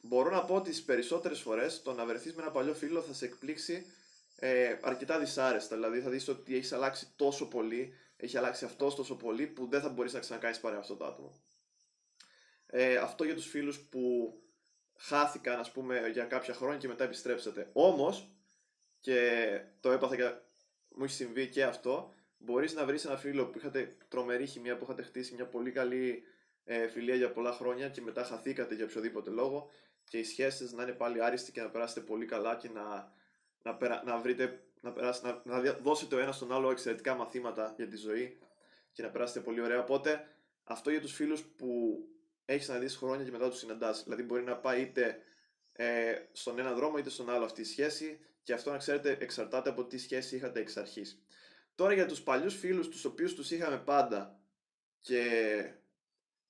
μπορώ 0.00 0.30
να 0.30 0.44
πω 0.44 0.54
ότι 0.54 0.70
τις 0.70 0.82
περισσότερες 0.82 1.40
φορές 1.40 1.82
το 1.82 1.92
να 1.92 2.06
βρεθείς 2.06 2.34
με 2.34 2.42
ένα 2.42 2.50
παλιό 2.50 2.74
φίλο 2.74 3.00
θα 3.00 3.12
σε 3.12 3.24
εκπλήξει 3.24 3.86
ε, 4.36 4.78
αρκετά 4.80 5.18
δυσάρεστα. 5.18 5.74
Δηλαδή 5.74 6.00
θα 6.00 6.10
δεις 6.10 6.28
ότι 6.28 6.56
έχεις 6.56 6.72
αλλάξει 6.72 7.08
τόσο 7.16 7.48
πολύ, 7.48 7.94
έχει 8.16 8.36
αλλάξει 8.36 8.64
αυτός 8.64 8.94
τόσο 8.94 9.16
πολύ 9.16 9.46
που 9.46 9.66
δεν 9.66 9.80
θα 9.80 9.88
μπορείς 9.88 10.12
να 10.12 10.20
ξανακάνεις 10.20 10.60
παρέα 10.60 10.78
αυτό 10.78 10.96
το 10.96 11.04
άτομο. 11.04 11.40
Ε, 12.66 12.96
αυτό 12.96 13.24
για 13.24 13.34
τους 13.34 13.46
φίλους 13.46 13.80
που 13.80 14.34
χάθηκαν 15.00 15.58
ας 15.58 15.72
πούμε 15.72 16.08
για 16.12 16.24
κάποια 16.24 16.54
χρόνια 16.54 16.78
και 16.78 16.88
μετά 16.88 17.04
επιστρέψατε. 17.04 17.70
Όμως 17.72 18.30
και 19.00 19.20
το 19.80 19.90
έπαθα 19.90 20.16
και 20.16 20.32
μου 20.88 21.04
έχει 21.04 21.14
συμβεί 21.14 21.48
και 21.48 21.64
αυτό, 21.64 22.14
μπορείς 22.38 22.74
να 22.74 22.84
βρεις 22.84 23.04
ένα 23.04 23.16
φίλο 23.16 23.46
που 23.46 23.58
είχατε 23.58 23.96
τρομερή 24.08 24.46
χημία, 24.46 24.76
που 24.76 24.84
είχατε 24.84 25.02
χτίσει 25.02 25.34
μια 25.34 25.46
πολύ 25.46 25.70
καλή 25.70 26.22
ε, 26.64 26.88
φιλία 26.88 27.14
για 27.14 27.32
πολλά 27.32 27.52
χρόνια 27.52 27.88
και 27.88 28.00
μετά 28.00 28.24
χαθήκατε 28.24 28.74
για 28.74 28.84
οποιοδήποτε 28.84 29.30
λόγο 29.30 29.70
και 30.04 30.18
οι 30.18 30.24
σχέσεις 30.24 30.72
να 30.72 30.82
είναι 30.82 30.92
πάλι 30.92 31.24
άριστοι 31.24 31.52
και 31.52 31.60
να 31.60 31.70
περάσετε 31.70 32.00
πολύ 32.00 32.26
καλά 32.26 32.56
και 32.56 32.68
να, 32.68 33.12
να, 33.62 33.74
περα, 33.74 34.02
να 34.04 34.18
βρείτε, 34.18 34.62
να, 34.80 34.92
περάσετε, 34.92 35.40
να, 35.44 35.60
να 35.60 35.72
δώσετε 35.72 36.14
ο 36.14 36.18
ένας 36.18 36.36
στον 36.36 36.52
άλλο 36.52 36.70
εξαιρετικά 36.70 37.14
μαθήματα 37.14 37.74
για 37.76 37.88
τη 37.88 37.96
ζωή 37.96 38.38
και 38.92 39.02
να 39.02 39.08
περάσετε 39.08 39.40
πολύ 39.40 39.60
ωραία. 39.60 39.80
Οπότε 39.80 40.26
αυτό 40.64 40.90
για 40.90 41.00
τους 41.00 41.12
φίλους 41.12 41.42
που 41.42 41.98
έχεις 42.52 42.64
συναντήσει 42.64 42.96
χρόνια 42.96 43.24
και 43.24 43.30
μετά 43.30 43.48
τους 43.48 43.58
συναντάς. 43.58 44.02
Δηλαδή 44.04 44.22
μπορεί 44.22 44.42
να 44.42 44.56
πάει 44.56 44.80
είτε 44.80 45.22
ε, 45.72 46.14
στον 46.32 46.58
ένα 46.58 46.72
δρόμο 46.72 46.98
είτε 46.98 47.10
στον 47.10 47.30
άλλο 47.30 47.44
αυτή 47.44 47.60
η 47.60 47.64
σχέση 47.64 48.20
και 48.42 48.52
αυτό 48.52 48.70
να 48.70 48.76
ξέρετε 48.76 49.16
εξαρτάται 49.20 49.70
από 49.70 49.84
τι 49.84 49.98
σχέση 49.98 50.36
είχατε 50.36 50.60
εξ 50.60 50.76
αρχής. 50.76 51.22
Τώρα 51.74 51.92
για 51.92 52.06
τους 52.06 52.22
παλιούς 52.22 52.54
φίλους 52.54 52.88
τους 52.88 53.04
οποίους 53.04 53.34
τους 53.34 53.50
είχαμε 53.50 53.78
πάντα 53.78 54.40
και 55.00 55.24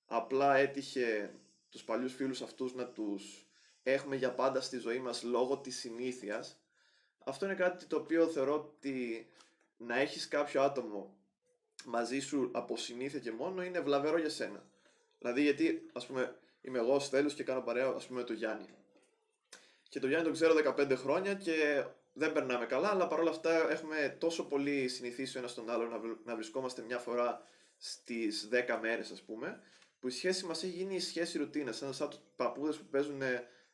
απλά 0.05 0.55
έτυχε 0.55 1.33
τους 1.69 1.83
παλιούς 1.83 2.13
φίλους 2.13 2.41
αυτούς 2.41 2.73
να 2.73 2.87
τους 2.87 3.47
έχουμε 3.83 4.15
για 4.15 4.33
πάντα 4.33 4.61
στη 4.61 4.77
ζωή 4.77 4.99
μας 4.99 5.23
λόγω 5.23 5.57
της 5.57 5.79
συνήθειας 5.79 6.61
αυτό 7.23 7.45
είναι 7.45 7.55
κάτι 7.55 7.85
το 7.85 7.95
οποίο 7.95 8.27
θεωρώ 8.27 8.53
ότι 8.53 9.27
να 9.77 9.99
έχεις 9.99 10.27
κάποιο 10.27 10.61
άτομο 10.61 11.17
μαζί 11.85 12.19
σου 12.19 12.49
από 12.53 12.77
συνήθεια 12.77 13.19
και 13.19 13.31
μόνο 13.31 13.63
είναι 13.63 13.79
βλαβερό 13.79 14.17
για 14.17 14.29
σένα. 14.29 14.65
Δηλαδή 15.21 15.41
γιατί 15.41 15.89
ας 15.93 16.05
πούμε 16.05 16.35
είμαι 16.61 16.77
εγώ 16.77 16.99
Στέλιος 16.99 17.33
και 17.33 17.43
κάνω 17.43 17.61
παρέα 17.61 17.93
ας 17.95 18.07
πούμε 18.07 18.19
με 18.19 18.25
τον 18.25 18.35
Γιάννη. 18.35 18.65
Και 19.89 19.99
τον 19.99 20.09
Γιάννη 20.09 20.25
τον 20.25 20.35
ξέρω 20.35 20.53
15 20.77 20.95
χρόνια 20.95 21.33
και 21.33 21.85
δεν 22.13 22.31
περνάμε 22.31 22.65
καλά, 22.65 22.89
αλλά 22.89 23.07
παρόλα 23.07 23.29
αυτά 23.29 23.71
έχουμε 23.71 24.15
τόσο 24.19 24.47
πολύ 24.47 24.87
συνηθίσει 24.87 25.37
ο 25.37 25.39
ένας 25.39 25.53
τον 25.53 25.69
άλλο 25.69 26.01
να 26.23 26.35
βρισκόμαστε 26.35 26.81
μια 26.81 26.97
φορά 26.97 27.41
στις 27.77 28.49
10 28.51 28.77
μέρες, 28.81 29.11
ας 29.11 29.21
πούμε, 29.21 29.61
που 29.99 30.07
η 30.07 30.11
σχέση 30.11 30.45
μας 30.45 30.63
έχει 30.63 30.73
γίνει 30.73 30.95
η 30.95 30.99
σχέση 30.99 31.37
ρουτίνας. 31.37 31.77
Σαν, 31.77 31.93
σαν 31.93 32.09
παππούδες 32.35 32.77
που 32.77 32.85
παίζουν 32.85 33.21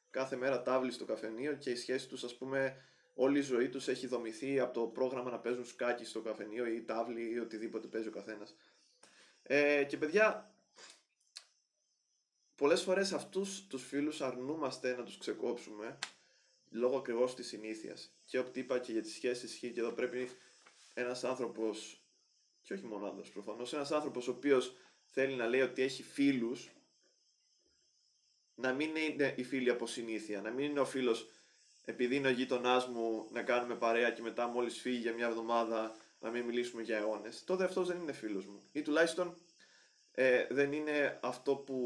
κάθε 0.10 0.36
μέρα 0.36 0.62
τάβλη 0.62 0.92
στο 0.92 1.06
καφενείο 1.06 1.54
και 1.54 1.70
η 1.70 1.76
σχέση 1.76 2.08
τους, 2.08 2.24
ας 2.24 2.36
πούμε, 2.36 2.76
όλη 3.14 3.38
η 3.38 3.42
ζωή 3.42 3.70
τους 3.70 3.88
έχει 3.88 4.08
δομηθεί 4.08 4.60
από 4.60 4.74
το 4.74 4.82
πρόγραμμα 4.82 5.32
να 5.32 5.40
παίζουν 5.40 5.66
σκάκι 5.66 6.06
στο 6.06 6.22
καφενείο 6.22 6.66
ή 6.66 6.82
τάβλη 6.82 7.34
ή 7.34 7.40
οτιδήποτε 7.40 7.88
παίζει 7.88 8.08
ο 8.08 8.12
καθένας. 8.12 8.56
Ε, 9.44 9.84
και 9.84 9.98
παιδιά, 9.98 10.52
πολλές 12.58 12.82
φορές 12.82 13.14
αυτούς 13.14 13.68
τους 13.68 13.84
φίλους 13.84 14.22
αρνούμαστε 14.22 14.96
να 14.96 15.04
τους 15.04 15.18
ξεκόψουμε 15.18 15.98
λόγω 16.70 16.98
ακριβώς 16.98 17.36
της 17.36 17.48
συνήθειας. 17.48 18.12
Και 18.26 18.40
ό,τι 18.40 18.60
είπα 18.60 18.80
και 18.80 18.92
για 18.92 19.02
τις 19.02 19.14
σχέσεις 19.14 19.52
ισχύει 19.52 19.72
και 19.72 19.80
εδώ 19.80 19.92
πρέπει 19.92 20.30
ένας 20.94 21.24
άνθρωπος, 21.24 22.02
και 22.64 22.74
όχι 22.74 22.86
μόνο 22.86 23.08
άντρας 23.08 23.30
προφανώς, 23.30 23.74
ένας 23.74 23.92
άνθρωπος 23.92 24.28
ο 24.28 24.32
οποίος 24.32 24.76
θέλει 25.06 25.36
να 25.36 25.48
λέει 25.48 25.62
ότι 25.62 25.82
έχει 25.82 26.04
φίλους, 26.04 26.70
να 28.56 28.74
μην 28.74 28.96
είναι 28.96 29.34
οι 29.38 29.44
φίλοι 29.44 29.70
από 29.70 29.88
συνήθεια, 29.88 30.42
να 30.42 30.50
μην 30.50 30.70
είναι 30.70 30.80
ο 30.80 30.86
φίλος 30.86 31.30
επειδή 31.90 32.16
είναι 32.16 32.28
ο 32.28 32.32
γείτονάς 32.32 32.88
μου 32.88 33.28
να 33.32 33.42
κάνουμε 33.42 33.76
παρέα 33.76 34.12
και 34.12 34.22
μετά 34.22 34.48
μόλις 34.48 34.80
φύγει 34.80 34.98
για 34.98 35.14
μια 35.14 35.28
εβδομάδα 35.28 35.96
να 36.20 36.30
μην 36.30 36.46
μιλήσουμε 36.46 36.82
για 36.82 36.98
αιώνες. 36.98 37.44
Τότε 37.44 37.64
αυτός 37.64 37.88
δεν 37.88 38.00
είναι 38.00 38.12
φίλος 38.12 38.46
μου. 38.46 38.62
Ή 38.72 38.82
τουλάχιστον 38.82 39.38
ε, 40.12 40.48
δεν 40.50 40.72
είναι 40.72 41.20
αυτό 41.22 41.56
που 41.56 41.78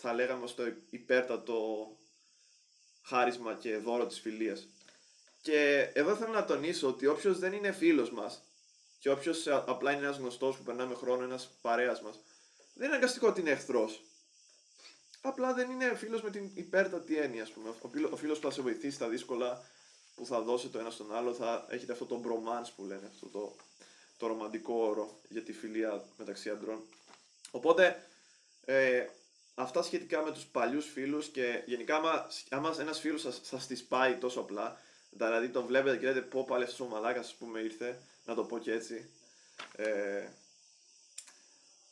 θα 0.00 0.12
λέγαμε 0.12 0.46
στο 0.46 0.62
υπέρτατο 0.90 1.88
χάρισμα 3.02 3.54
και 3.54 3.76
δώρο 3.76 4.06
της 4.06 4.20
φιλίας. 4.20 4.68
Και 5.40 5.90
εδώ 5.92 6.16
θέλω 6.16 6.32
να 6.32 6.44
τονίσω 6.44 6.88
ότι 6.88 7.06
όποιος 7.06 7.38
δεν 7.38 7.52
είναι 7.52 7.72
φίλος 7.72 8.10
μας 8.10 8.42
και 8.98 9.10
όποιος 9.10 9.46
απλά 9.46 9.92
είναι 9.92 10.00
ένας 10.00 10.16
γνωστός 10.16 10.56
που 10.56 10.62
περνάμε 10.62 10.94
χρόνο, 10.94 11.24
ένας 11.24 11.48
παρέας 11.60 12.02
μας, 12.02 12.20
δεν 12.74 12.86
είναι 12.86 12.96
αγκαστικό 12.96 13.28
ότι 13.28 13.40
είναι 13.40 13.50
εχθρός. 13.50 14.02
Απλά 15.20 15.54
δεν 15.54 15.70
είναι 15.70 15.94
φίλος 15.94 16.22
με 16.22 16.30
την 16.30 16.50
υπέρτατη 16.54 17.16
έννοια, 17.16 17.42
ας 17.42 17.50
πούμε. 17.50 17.74
Ο 18.10 18.16
φίλος 18.16 18.38
που 18.38 18.48
θα 18.48 18.54
σε 18.54 18.62
βοηθήσει 18.62 18.94
στα 18.94 19.08
δύσκολα, 19.08 19.64
που 20.14 20.26
θα 20.26 20.40
δώσει 20.40 20.68
το 20.68 20.78
ένα 20.78 20.90
στον 20.90 21.14
άλλο, 21.14 21.34
θα 21.34 21.66
έχετε 21.68 21.92
αυτό 21.92 22.04
το 22.04 22.22
bromance 22.24 22.68
που 22.76 22.84
λένε, 22.84 23.06
αυτό 23.06 23.26
το, 23.26 23.56
το 24.16 24.26
ρομαντικό 24.26 24.74
όρο 24.74 25.20
για 25.28 25.42
τη 25.42 25.52
φιλία 25.52 26.04
μεταξύ 26.16 26.50
αντρών. 26.50 26.82
Οπότε, 27.50 28.06
ε, 28.64 29.06
αυτά 29.58 29.82
σχετικά 29.82 30.22
με 30.22 30.32
τους 30.32 30.44
παλιούς 30.44 30.86
φίλους 30.86 31.26
και 31.28 31.62
γενικά 31.66 31.96
άμα, 31.96 32.26
άμα 32.50 32.76
ένας 32.80 33.00
φίλος 33.00 33.20
σας, 33.20 33.40
σας 33.42 33.66
τις 33.66 33.84
πάει 33.84 34.14
τόσο 34.14 34.40
απλά, 34.40 34.80
δηλαδή 35.10 35.48
τον 35.48 35.66
βλέπετε 35.66 35.96
και 35.96 36.06
λέτε 36.06 36.20
πω 36.20 36.44
πάλι 36.44 36.62
αυτός 36.64 36.80
ο 36.80 36.84
μαλάκας 36.84 37.26
ας 37.26 37.34
πούμε 37.34 37.60
ήρθε, 37.60 37.98
να 38.24 38.34
το 38.34 38.44
πω 38.44 38.58
και 38.58 38.72
έτσι, 38.72 39.10
ε, 39.76 40.28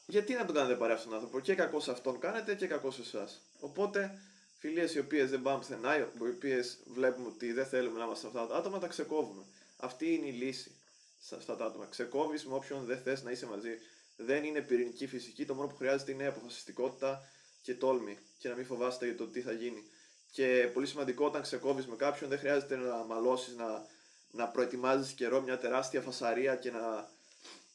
γιατί 0.06 0.35
να 0.35 0.44
τον 0.44 0.54
κάνετε 0.54 0.75
παρέα 0.75 0.94
αυτόν 0.94 1.11
τον 1.11 1.20
άνθρωπο; 1.20 1.40
Και 1.40 1.54
κακό 1.54 1.80
σε 1.80 1.90
αυτόν 1.90 2.18
κάνετε 2.18 2.54
και 2.54 2.66
κακό 2.66 2.90
σε 2.90 3.00
εσάς. 3.00 3.40
Οπότε 3.61 4.18
φιλίες 4.58 4.94
οι 4.94 4.99
οποίες 4.99 5.30
δεν 5.30 5.42
πάμε 5.42 5.58
πουθενά, 5.58 5.99
οι 5.99 6.06
οποίες 6.18 6.78
βλέπουμε 6.87 7.28
ότι 7.28 7.52
δεν 7.52 7.66
θέλουμε 7.66 7.99
να 7.99 8.04
είμαστε 8.04 8.26
αυτά 8.26 8.46
τα 8.46 8.56
άτομα, 8.56 8.78
τα 8.78 8.87
ξεκόβουμε. 8.87 9.42
Αυτή 9.76 10.14
είναι 10.14 10.26
η 10.26 10.32
λύση 10.32 10.75
σε 11.18 11.35
αυτά 11.35 11.56
τα 11.56 11.64
άτομα. 11.64 11.87
Ξεκόβεις 11.87 12.46
με 12.46 12.54
όποιον 12.54 12.85
δεν 12.85 12.99
θες 13.02 13.23
να 13.23 13.30
είσαι 13.30 13.46
μαζί. 13.46 13.78
Δεν 14.16 14.44
είναι 14.44 14.61
πυρηνική 14.61 15.06
φυσική, 15.06 15.44
το 15.44 15.54
μόνο 15.54 15.68
που 15.68 15.76
χρειάζεται 15.76 16.12
είναι 16.12 16.26
αποφασιστικότητα 16.26 17.28
και 17.66 17.75
τόλμη 17.75 18.18
και 18.38 18.49
να 18.49 18.54
μην 18.54 18.66
φοβάστε 18.66 19.04
για 19.06 19.16
το 19.16 19.26
τι 19.26 19.40
θα 19.40 19.52
γίνει. 19.52 19.85
Και 20.30 20.70
πολύ 20.73 20.87
σημαντικό 20.87 21.25
όταν 21.25 21.42
ξεκόβεις 21.42 21.87
με 21.87 21.96
κάποιον 21.96 22.30
δεν 22.30 22.38
χρειάζεται 22.38 22.76
να 22.76 23.04
μαλώσεις, 23.04 23.54
να, 23.54 23.87
να 24.30 24.49
προετοιμάζεις 24.49 25.12
καιρό 25.12 25.40
μια 25.40 25.58
τεράστια 25.58 26.00
φασαρία 26.00 26.56
και 26.56 26.70
να, 26.70 27.11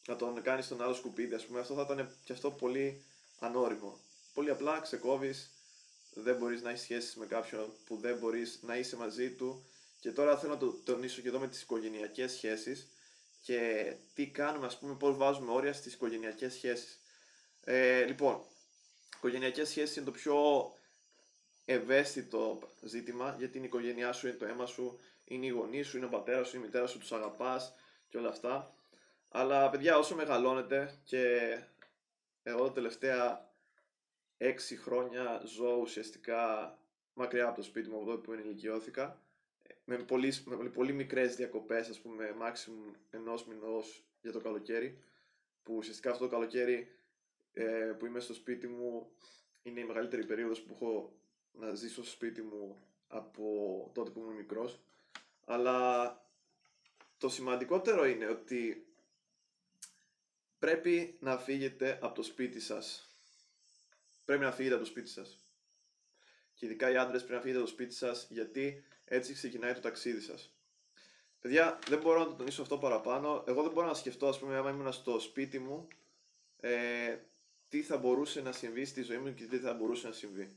να 0.07 0.15
τον 0.15 0.41
κάνεις 0.41 0.67
τον 0.67 0.81
άλλο 0.81 0.93
σκουπίδι. 0.93 1.35
Ας 1.35 1.45
πούμε. 1.45 1.59
Αυτό 1.59 1.73
θα 1.73 1.81
ήταν 1.81 2.15
και 2.23 2.33
αυτό 2.33 2.51
πολύ 2.51 3.05
ανώριμο. 3.39 3.99
Πολύ 4.33 4.49
απλά 4.49 4.79
ξεκόβεις, 4.79 5.51
δεν 6.13 6.35
μπορείς 6.35 6.61
να 6.61 6.69
έχεις 6.69 6.81
σχέσεις 6.81 7.15
με 7.15 7.25
κάποιον 7.25 7.73
που 7.85 7.97
δεν 7.97 8.17
μπορείς 8.17 8.59
να 8.61 8.77
είσαι 8.77 8.95
μαζί 8.95 9.31
του. 9.31 9.65
Και 9.99 10.11
τώρα 10.11 10.37
θέλω 10.37 10.53
να 10.53 10.59
το 10.59 10.71
τονίσω 10.71 11.21
και 11.21 11.27
εδώ 11.27 11.39
με 11.39 11.47
τις 11.47 11.61
οικογενειακές 11.61 12.31
σχέσεις 12.31 12.87
και 13.41 13.93
τι 14.13 14.27
κάνουμε, 14.27 14.65
ας 14.65 14.79
πούμε, 14.79 14.95
πώς 14.95 15.17
βάζουμε 15.17 15.51
όρια 15.51 15.73
στις 15.73 15.93
οικογενειακές 15.93 16.53
σχέσεις. 16.53 17.01
Ε, 17.63 18.03
λοιπόν, 18.03 18.45
οικογενειακές 19.21 19.69
σχέσεις 19.69 19.95
είναι 19.95 20.05
το 20.05 20.11
πιο 20.11 20.35
ευαίσθητο 21.65 22.59
ζήτημα 22.81 23.35
γιατί 23.37 23.57
είναι 23.57 23.65
η 23.65 23.69
οικογένειά 23.69 24.11
σου, 24.11 24.27
είναι 24.27 24.35
το 24.35 24.45
αίμα 24.45 24.65
σου, 24.65 24.99
είναι 25.25 25.45
η 25.45 25.49
γονείς 25.49 25.87
σου, 25.87 25.97
είναι 25.97 26.05
ο 26.05 26.09
πατέρας 26.09 26.47
σου, 26.47 26.55
είναι 26.55 26.65
η 26.65 26.67
μητέρα 26.67 26.87
σου, 26.87 26.99
τους 26.99 27.11
αγαπάς 27.11 27.75
και 28.09 28.17
όλα 28.17 28.29
αυτά. 28.29 28.75
Αλλά 29.29 29.69
παιδιά, 29.69 29.97
όσο 29.97 30.15
μεγαλώνετε 30.15 30.99
και 31.03 31.57
εγώ 32.43 32.65
τα 32.65 32.71
τελευταία 32.71 33.49
έξι 34.37 34.77
χρόνια 34.77 35.41
ζω 35.45 35.77
ουσιαστικά 35.81 36.77
μακριά 37.13 37.47
από 37.47 37.55
το 37.55 37.63
σπίτι 37.63 37.89
μου 37.89 38.01
εδώ 38.01 38.17
που 38.17 38.33
ενηλικιώθηκα 38.33 39.21
με 39.85 39.97
πολύ, 39.97 40.33
με 40.45 40.69
πολύ 40.69 40.93
μικρές 40.93 41.35
διακοπές, 41.35 41.89
ας 41.89 41.99
πούμε, 41.99 42.35
maximum 42.41 42.95
ενός 43.09 43.45
μηνός 43.45 44.05
για 44.21 44.31
το 44.31 44.39
καλοκαίρι 44.39 45.03
που 45.63 45.75
ουσιαστικά 45.75 46.11
αυτό 46.11 46.23
το 46.23 46.29
καλοκαίρι 46.29 46.91
ε, 47.53 47.93
που 47.97 48.05
είμαι 48.05 48.19
στο 48.19 48.33
σπίτι 48.33 48.67
μου 48.67 49.11
είναι 49.61 49.79
η 49.79 49.85
μεγαλύτερη 49.85 50.25
περίοδος 50.25 50.61
που 50.61 50.73
έχω 50.73 51.13
να 51.51 51.73
ζήσω 51.73 52.03
στο 52.03 52.11
σπίτι 52.11 52.41
μου 52.41 52.77
από 53.07 53.91
τότε 53.93 54.09
που 54.09 54.19
ήμουν 54.19 54.35
μικρός. 54.35 54.79
Αλλά 55.45 56.19
το 57.17 57.29
σημαντικότερο 57.29 58.05
είναι 58.05 58.27
ότι 58.27 58.85
πρέπει 60.59 61.17
να 61.19 61.37
φύγετε 61.37 61.99
από 62.01 62.15
το 62.15 62.23
σπίτι 62.23 62.59
σας. 62.59 63.09
Πρέπει 64.25 64.43
να 64.43 64.51
φύγετε 64.51 64.75
από 64.75 64.83
το 64.83 64.89
σπίτι 64.89 65.09
σας. 65.09 65.45
Και 66.53 66.65
ειδικά 66.65 66.91
οι 66.91 66.97
άντρες 66.97 67.21
πρέπει 67.21 67.33
να 67.35 67.41
φύγετε 67.41 67.59
από 67.59 67.67
το 67.67 67.73
σπίτι 67.73 67.93
σας 67.93 68.27
γιατί 68.29 68.83
έτσι 69.05 69.33
ξεκινάει 69.33 69.73
το 69.73 69.79
ταξίδι 69.79 70.21
σας. 70.21 70.55
Παιδιά, 71.39 71.79
δεν 71.87 71.99
μπορώ 71.99 72.19
να 72.19 72.25
το 72.25 72.33
τονίσω 72.33 72.61
αυτό 72.61 72.77
παραπάνω. 72.77 73.43
Εγώ 73.47 73.61
δεν 73.63 73.71
μπορώ 73.71 73.87
να 73.87 73.93
σκεφτώ, 73.93 74.27
ας 74.27 74.39
πούμε, 74.39 74.57
άμα 74.57 74.69
ήμουν 74.69 74.91
στο 74.91 75.19
σπίτι 75.19 75.59
μου, 75.59 75.87
ε, 76.59 77.17
τι 77.71 77.81
θα 77.81 77.97
μπορούσε 77.97 78.41
να 78.41 78.51
συμβεί 78.51 78.85
στη 78.85 79.01
ζωή 79.01 79.17
μου 79.17 79.33
και 79.33 79.43
τι 79.43 79.57
θα 79.57 79.73
μπορούσε 79.73 80.07
να 80.07 80.13
συμβεί. 80.13 80.55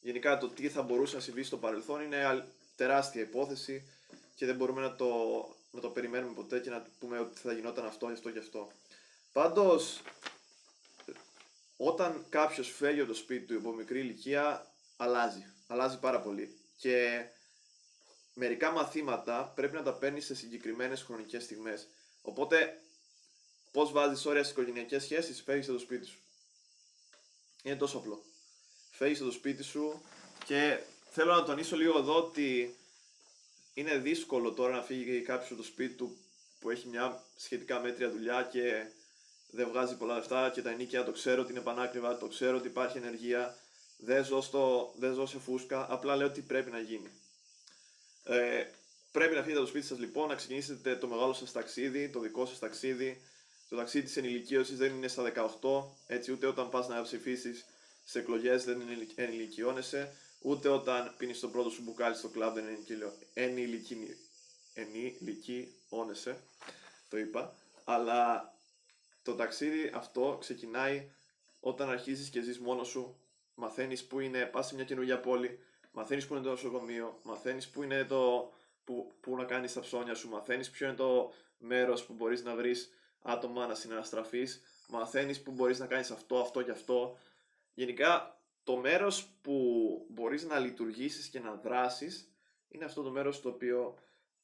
Γενικά 0.00 0.38
το 0.38 0.48
τι 0.48 0.68
θα 0.68 0.82
μπορούσε 0.82 1.14
να 1.14 1.20
συμβεί 1.20 1.42
στο 1.42 1.56
παρελθόν 1.56 2.02
είναι 2.02 2.46
τεράστια 2.76 3.22
υπόθεση 3.22 3.88
και 4.34 4.46
δεν 4.46 4.56
μπορούμε 4.56 4.80
να 4.80 4.96
το, 4.96 5.08
να 5.70 5.80
το 5.80 5.88
περιμένουμε 5.88 6.34
ποτέ 6.34 6.60
και 6.60 6.70
να 6.70 6.86
πούμε 6.98 7.18
ότι 7.18 7.38
θα 7.38 7.52
γινόταν 7.52 7.86
αυτό, 7.86 8.06
αυτό 8.06 8.30
και 8.30 8.38
αυτό. 8.38 8.72
Πάντως, 9.32 10.02
όταν 11.76 12.26
κάποιος 12.28 12.70
φεύγει 12.70 13.00
από 13.00 13.08
το 13.08 13.14
σπίτι 13.14 13.46
του 13.46 13.58
από 13.58 13.72
μικρή 13.72 14.00
ηλικία, 14.00 14.66
αλλάζει. 14.96 15.46
Αλλάζει 15.66 15.98
πάρα 15.98 16.20
πολύ. 16.20 16.58
Και 16.76 17.24
μερικά 18.34 18.70
μαθήματα 18.70 19.52
πρέπει 19.54 19.74
να 19.74 19.82
τα 19.82 19.94
παίρνεις 19.94 20.24
σε 20.24 20.34
συγκεκριμένες 20.34 21.02
χρονικές 21.02 21.42
στιγμές. 21.42 21.88
Οπότε, 22.22 22.80
πώς 23.72 23.92
βάζεις 23.92 24.26
όρια 24.26 24.42
στις 24.42 24.52
οικογενειακές 24.52 25.02
σχέσεις, 25.02 25.42
φεύγεις 25.42 25.68
από 25.68 25.76
το 25.76 25.82
σπίτι 25.82 26.06
σου. 26.06 26.18
Είναι 27.68 27.76
τόσο 27.76 27.98
απλό. 27.98 28.22
Φεύγει 28.90 29.14
στο 29.14 29.30
σπίτι 29.30 29.62
σου 29.62 30.02
και 30.44 30.78
θέλω 31.10 31.34
να 31.34 31.44
τονίσω 31.44 31.76
λίγο 31.76 31.98
εδώ 31.98 32.16
ότι 32.16 32.76
είναι 33.74 33.96
δύσκολο 33.98 34.52
τώρα 34.52 34.76
να 34.76 34.82
φύγει 34.82 35.20
κάποιος 35.20 35.50
από 35.50 35.60
το 35.60 35.66
σπίτι 35.66 35.94
του 35.94 36.16
που 36.60 36.70
έχει 36.70 36.88
μια 36.88 37.22
σχετικά 37.36 37.80
μέτρια 37.80 38.10
δουλειά 38.10 38.48
και 38.52 38.86
δεν 39.50 39.68
βγάζει 39.68 39.96
πολλά 39.96 40.14
λεφτά 40.14 40.50
και 40.50 40.62
τα 40.62 40.70
ενίκια 40.70 41.04
το 41.04 41.12
ξέρω 41.12 41.42
ότι 41.42 41.52
είναι 41.52 41.60
πανάκριβα, 41.60 42.18
το 42.18 42.26
ξέρω 42.26 42.56
ότι 42.56 42.66
υπάρχει 42.66 42.96
ενεργεία, 42.96 43.58
δεν 43.98 44.24
ζω, 44.24 44.40
στο, 44.40 44.94
δεν 44.98 45.14
ζω 45.14 45.26
σε 45.26 45.38
φούσκα, 45.38 45.86
απλά 45.92 46.16
λέω 46.16 46.26
ότι 46.26 46.40
πρέπει 46.40 46.70
να 46.70 46.78
γίνει. 46.78 47.10
Ε, 48.24 48.64
πρέπει 49.12 49.34
να 49.34 49.40
φύγετε 49.40 49.58
από 49.58 49.64
το 49.64 49.66
σπίτι 49.66 49.86
σας 49.86 49.98
λοιπόν, 49.98 50.28
να 50.28 50.34
ξεκινήσετε 50.34 50.96
το 50.96 51.06
μεγάλο 51.06 51.32
σας 51.32 51.52
ταξίδι, 51.52 52.08
το 52.08 52.20
δικό 52.20 52.46
σας 52.46 52.58
ταξίδι, 52.58 53.22
το 53.68 53.76
ταξίδι 53.76 54.04
της 54.04 54.16
ενηλικίωσης 54.16 54.76
δεν 54.76 54.94
είναι 54.94 55.08
στα 55.08 55.32
18, 55.62 55.84
έτσι 56.06 56.32
ούτε 56.32 56.46
όταν 56.46 56.68
πας 56.68 56.88
να 56.88 57.02
ψηφίσεις 57.02 57.66
σε 58.04 58.18
εκλογές 58.18 58.64
δεν 58.64 58.82
ενηλικιώνεσαι, 59.14 60.12
ούτε 60.42 60.68
όταν 60.68 61.14
πίνεις 61.16 61.40
το 61.40 61.48
πρώτο 61.48 61.70
σου 61.70 61.82
μπουκάλι 61.82 62.14
στο 62.14 62.28
κλαμπ 62.28 62.54
δεν 62.54 62.64
ενηλικιώνεσαι. 64.74 66.40
Το 67.08 67.18
είπα. 67.18 67.54
Αλλά 67.84 68.52
το 69.22 69.34
ταξίδι 69.34 69.90
αυτό 69.94 70.36
ξεκινάει 70.40 71.10
όταν 71.60 71.90
αρχίζεις 71.90 72.28
και 72.28 72.40
ζεις 72.40 72.58
μόνος 72.58 72.88
σου. 72.88 73.16
Μαθαίνεις 73.54 74.04
που 74.04 74.20
είναι, 74.20 74.44
πας 74.44 74.66
σε 74.66 74.74
μια 74.74 74.84
καινούργια 74.84 75.20
πόλη, 75.20 75.58
μαθαίνεις 75.92 76.26
που 76.26 76.34
είναι 76.34 76.42
το 76.42 76.50
νοσοκομείο, 76.50 77.20
μαθαίνεις 77.22 77.68
που 77.68 77.82
είναι 77.82 78.04
το. 78.04 78.52
Που, 78.84 79.12
που 79.20 79.36
να 79.36 79.44
κάνεις 79.44 79.72
τα 79.72 79.80
ψώνια 79.80 80.14
σου, 80.14 80.28
μαθαίνεις 80.28 80.70
ποιο 80.70 80.86
είναι 80.86 80.96
το 80.96 81.32
μέρος 81.58 82.04
που 82.04 82.12
μπορείς 82.12 82.42
να 82.42 82.54
βρεις 82.54 82.90
άτομα 83.22 83.66
να 83.66 83.74
συναναστραφείς, 83.74 84.62
μαθαίνεις 84.88 85.42
που 85.42 85.50
μπορείς 85.50 85.78
να 85.78 85.86
κάνεις 85.86 86.10
αυτό, 86.10 86.38
αυτό 86.38 86.62
και 86.62 86.70
αυτό. 86.70 87.18
Γενικά 87.74 88.40
το 88.64 88.76
μέρος 88.76 89.28
που 89.42 90.06
μπορείς 90.08 90.44
να 90.44 90.58
λειτουργήσεις 90.58 91.28
και 91.28 91.40
να 91.40 91.54
δράσεις 91.54 92.32
είναι 92.68 92.84
αυτό 92.84 93.02
το 93.02 93.10
μέρος 93.10 93.40
το 93.40 93.48
οποίο 93.48 93.98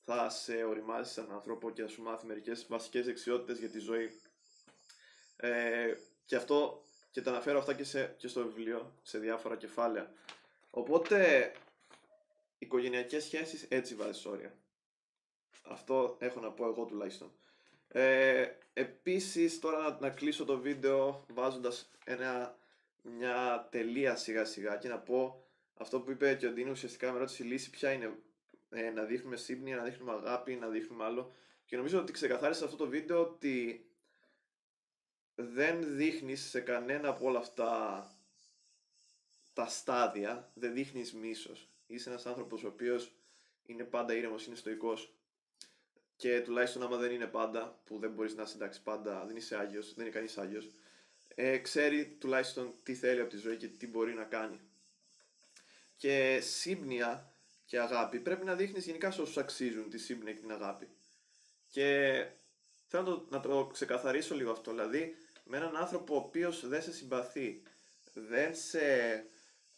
θα 0.04 0.31
σε 0.31 0.64
οριμάσει 0.64 1.12
σαν 1.12 1.33
άνθρωπο 1.33 1.71
και 1.71 1.83
θα 1.83 1.88
σου 1.88 2.02
μάθει 2.02 2.26
μερικές 2.26 2.66
βασικές 2.69 3.04
δεξιότητες 3.04 3.59
για 3.59 3.69
τη 3.69 3.78
ζωή. 3.78 4.21
Ε, 5.37 5.95
και 6.25 6.37
αυτό 6.37 6.83
και 7.11 7.23
τα 7.23 7.31
αναφέρω 7.31 7.59
αυτά 7.59 7.75
και, 7.75 7.85
σε, 7.85 8.14
και 8.19 8.28
στο 8.28 8.43
βιβλίο, 8.43 8.95
σε 9.02 9.19
διάφορα 9.19 9.57
κεφάλαια. 9.57 10.12
Οπότε, 10.71 11.52
οικογενειακές 12.59 13.25
σχέσεις 13.25 13.66
έτσι 13.69 13.95
βάζεις 13.95 14.26
όρια. 14.26 14.54
Αυτό 15.62 16.16
έχω 16.21 16.40
να 16.40 16.52
πω 16.52 16.66
εγώ 16.66 16.85
τουλάχιστον. 16.85 17.33
Ε, 17.97 18.47
επίσης 18.73 19.59
τώρα 19.59 19.79
να, 19.79 19.99
να 20.01 20.11
κλείσω 20.11 20.45
το 20.45 20.59
βίντεο 20.59 21.25
βάζοντας 21.29 21.91
ένα, 22.05 22.59
μια 23.03 23.69
τελεία 23.71 24.17
σιγά 24.17 24.45
σιγά 24.45 24.77
και 24.77 24.89
να 24.89 24.99
πω 24.99 25.45
αυτό 25.75 26.01
που 26.01 26.11
είπε 26.11 26.35
και 26.35 26.47
ο 26.47 26.51
Ντίνο 26.51 26.71
ουσιαστικά 26.71 27.13
με 27.13 27.19
ρώτησε 27.19 27.43
η 27.45 27.47
λύση 27.47 27.71
ποια 27.71 27.93
είναι. 27.93 28.19
Ε, 28.71 28.91
να 28.91 29.03
δείχνουμε 29.03 29.37
σύμπνοια, 29.37 29.77
να 29.77 29.83
δείχνουμε 29.83 30.13
αγάπη, 30.13 30.55
να 30.55 30.69
δείχνουμε 30.69 31.05
άλλο. 31.05 31.33
Και 31.67 31.77
νομίζω 31.77 31.99
ότι 31.99 32.13
ξεκαθάρισα 32.13 32.65
αυτό 32.65 32.77
το 32.77 32.89
βίντεο 32.89 33.21
ότι 33.21 33.87
δεν 35.35 35.97
δείχνεις 35.97 36.41
σε 36.49 36.61
κανένα 36.61 37.09
από 37.09 37.27
όλα 37.27 37.39
αυτά 37.39 38.07
τα 39.53 39.67
στάδια, 39.67 40.51
δεν 40.55 40.75
δείχνεις 40.75 41.15
μίσος. 41.15 41.69
Είσαι 41.87 42.09
ένας 42.09 42.27
άνθρωπος 42.27 42.65
ο 42.65 42.69
οποίος 42.69 43.13
είναι 43.67 43.85
πάντα 43.85 44.15
ήρεμος, 44.15 44.47
είναι 44.47 44.57
στοικός 44.57 45.15
και 46.16 46.40
τουλάχιστον 46.40 46.83
άμα 46.83 46.97
δεν 46.97 47.11
είναι 47.11 47.26
πάντα, 47.26 47.80
που 47.85 47.99
δεν 47.99 48.11
μπορείς 48.11 48.35
να 48.35 48.44
συντάξεις 48.44 48.83
πάντα, 48.83 49.25
δεν 49.26 49.37
είσαι 49.37 49.56
Άγιος, 49.56 49.94
δεν 49.94 50.04
είναι 50.04 50.14
κανείς 50.14 50.38
Άγιος, 50.38 50.71
ε, 51.35 51.59
ξέρει 51.59 52.16
τουλάχιστον 52.21 52.75
τι 52.83 52.94
θέλει 52.94 53.21
από 53.21 53.30
τη 53.30 53.37
ζωή 53.37 53.56
και 53.56 53.68
τι 53.68 53.87
μπορεί 53.87 54.14
να 54.14 54.25
κάνει. 54.25 54.61
Και 55.97 56.40
σύμπνοια 56.42 57.33
και 57.64 57.80
αγάπη 57.80 58.21
πρέπει 58.21 58.44
να 58.44 58.54
δείχνεις 58.54 58.85
γενικά 58.85 59.11
σε 59.11 59.21
όσους 59.21 59.37
αξίζουν 59.37 59.90
τη 59.90 59.99
σύμπνοια 59.99 60.33
και 60.33 60.40
την 60.40 60.52
αγάπη. 60.52 60.88
Και 61.68 62.26
θέλω 62.87 63.02
να 63.02 63.11
το, 63.11 63.26
να 63.28 63.40
το 63.40 63.66
ξεκαθαρίσω 63.73 64.35
λίγο 64.35 64.50
αυτό, 64.50 64.71
δηλαδή 64.71 65.16
με 65.44 65.56
έναν 65.56 65.76
άνθρωπο 65.76 66.14
ο 66.14 66.18
οποίος 66.18 66.68
δεν 66.68 66.83
σε 66.83 66.92
συμπαθεί, 66.92 67.62
δεν 68.12 68.54
σε, 68.54 68.80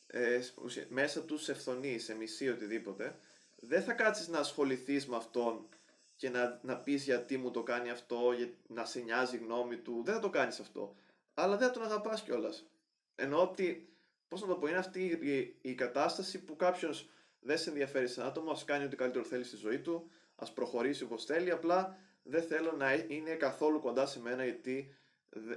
ε, 0.06 0.40
μέσα 0.88 1.22
του 1.22 1.38
σε 1.38 1.54
φθονείς, 1.54 2.04
σε 2.04 2.14
μισεί 2.14 2.48
οτιδήποτε, 2.48 3.18
δεν 3.56 3.82
θα 3.82 3.92
κάτσεις 3.92 4.28
να 4.28 4.38
ασχοληθείς 4.38 5.06
με 5.06 5.16
αυτόν 5.16 5.68
και 6.16 6.30
να, 6.30 6.60
να 6.62 6.76
πεις 6.76 7.04
γιατί 7.04 7.36
μου 7.36 7.50
το 7.50 7.62
κάνει 7.62 7.90
αυτό, 7.90 8.32
για, 8.36 8.48
να 8.66 8.84
σε 8.84 9.00
νοιάζει 9.00 9.36
η 9.36 9.38
γνώμη 9.38 9.76
του, 9.76 10.02
δεν 10.04 10.14
θα 10.14 10.20
το 10.20 10.30
κάνεις 10.30 10.60
αυτό. 10.60 10.96
Αλλά 11.34 11.56
δεν 11.56 11.66
θα 11.66 11.74
τον 11.74 11.82
αγαπάς 11.82 12.22
κιόλας. 12.22 12.66
Ενώ 13.14 13.42
ότι, 13.42 13.96
πώς 14.28 14.40
να 14.40 14.46
το 14.46 14.54
πω, 14.54 14.66
είναι 14.66 14.76
αυτή 14.76 15.04
η, 15.04 15.56
η, 15.60 15.74
κατάσταση 15.74 16.44
που 16.44 16.56
κάποιος 16.56 17.10
δεν 17.40 17.58
σε 17.58 17.68
ενδιαφέρει 17.68 18.08
σαν 18.08 18.26
άτομο, 18.26 18.50
ας 18.50 18.64
κάνει 18.64 18.84
ό,τι 18.84 18.96
καλύτερο 18.96 19.24
θέλει 19.24 19.44
στη 19.44 19.56
ζωή 19.56 19.78
του, 19.78 20.10
ας 20.36 20.52
προχωρήσει 20.52 21.04
όπως 21.04 21.24
θέλει, 21.24 21.50
απλά 21.50 21.98
δεν 22.22 22.42
θέλω 22.42 22.72
να 22.72 22.92
είναι 22.94 23.34
καθόλου 23.34 23.80
κοντά 23.80 24.06
σε 24.06 24.20
μένα 24.20 24.44
γιατί 24.44 24.94